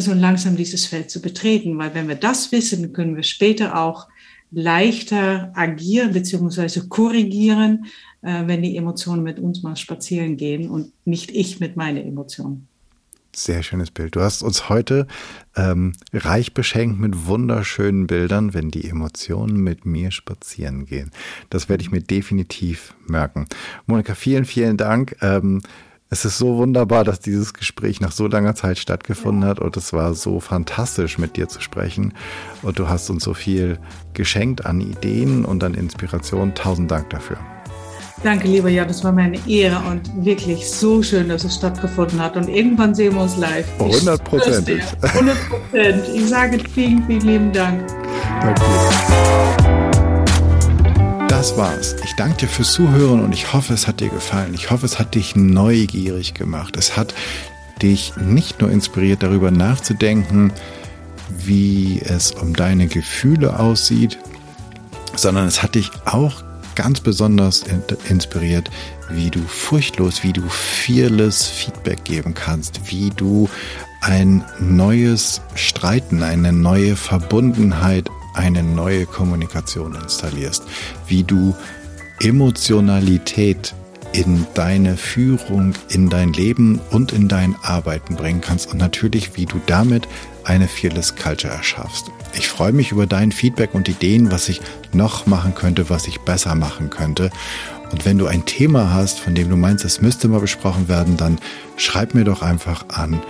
[0.00, 1.78] so langsam dieses Feld zu betreten.
[1.78, 4.08] Weil wenn wir das wissen, können wir später auch
[4.50, 6.80] leichter agieren bzw.
[6.88, 7.86] korrigieren,
[8.22, 12.68] äh, wenn die Emotionen mit uns mal spazieren gehen und nicht ich mit meinen Emotionen.
[13.34, 14.16] Sehr schönes Bild.
[14.16, 15.06] Du hast uns heute
[15.56, 21.10] ähm, reich beschenkt mit wunderschönen Bildern, wenn die Emotionen mit mir spazieren gehen.
[21.50, 23.44] Das werde ich mir definitiv merken.
[23.84, 25.16] Monika, vielen, vielen Dank.
[25.20, 25.60] Ähm,
[26.08, 29.92] es ist so wunderbar, dass dieses Gespräch nach so langer Zeit stattgefunden hat und es
[29.92, 32.14] war so fantastisch, mit dir zu sprechen.
[32.62, 33.78] Und du hast uns so viel
[34.14, 36.54] geschenkt an Ideen und an Inspiration.
[36.54, 37.38] Tausend Dank dafür.
[38.22, 42.20] Danke, lieber Jan, das war mir eine Ehre und wirklich so schön, dass es stattgefunden
[42.20, 42.36] hat.
[42.36, 43.66] Und irgendwann sehen wir uns live.
[43.78, 44.68] 100 Prozent.
[45.02, 46.04] 100 Prozent.
[46.14, 47.84] Ich sage vielen, vielen lieben Dank.
[48.40, 49.75] Danke.
[51.36, 51.94] Das war's.
[52.02, 54.54] Ich danke dir fürs Zuhören und ich hoffe, es hat dir gefallen.
[54.54, 56.78] Ich hoffe, es hat dich neugierig gemacht.
[56.78, 57.12] Es hat
[57.82, 60.50] dich nicht nur inspiriert, darüber nachzudenken,
[61.28, 64.18] wie es um deine Gefühle aussieht,
[65.14, 66.42] sondern es hat dich auch
[66.74, 67.64] ganz besonders
[68.08, 68.70] inspiriert,
[69.10, 73.50] wie du furchtlos, wie du fearless Feedback geben kannst, wie du
[74.00, 80.64] ein neues Streiten, eine neue Verbundenheit, eine neue Kommunikation installierst,
[81.08, 81.54] wie du
[82.20, 83.74] Emotionalität
[84.12, 89.46] in deine Führung, in dein Leben und in dein Arbeiten bringen kannst und natürlich, wie
[89.46, 90.08] du damit
[90.44, 92.10] eine Fearless Culture erschaffst.
[92.34, 94.60] Ich freue mich über dein Feedback und Ideen, was ich
[94.92, 97.30] noch machen könnte, was ich besser machen könnte.
[97.92, 101.16] Und wenn du ein Thema hast, von dem du meinst, es müsste mal besprochen werden,
[101.16, 101.38] dann
[101.76, 103.20] schreib mir doch einfach an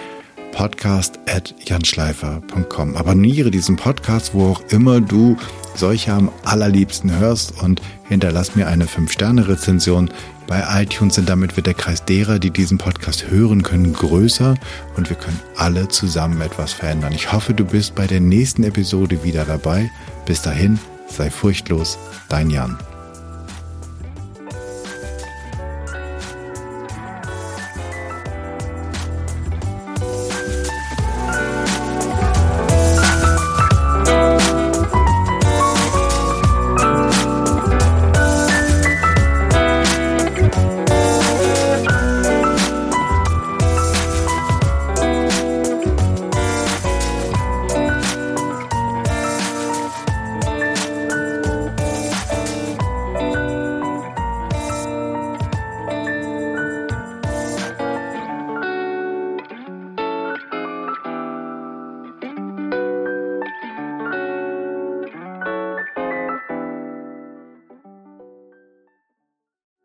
[0.56, 2.96] podcast.janschleifer.com.
[2.96, 5.36] Abonniere diesen Podcast, wo auch immer du
[5.74, 10.10] solche am allerliebsten hörst und hinterlass mir eine 5-Sterne-Rezension.
[10.46, 14.54] Bei iTunes sind damit wird der Kreis derer, die diesen Podcast hören können, größer
[14.96, 17.12] und wir können alle zusammen etwas verändern.
[17.12, 19.90] Ich hoffe, du bist bei der nächsten Episode wieder dabei.
[20.24, 20.78] Bis dahin,
[21.08, 21.98] sei furchtlos,
[22.30, 22.78] dein Jan.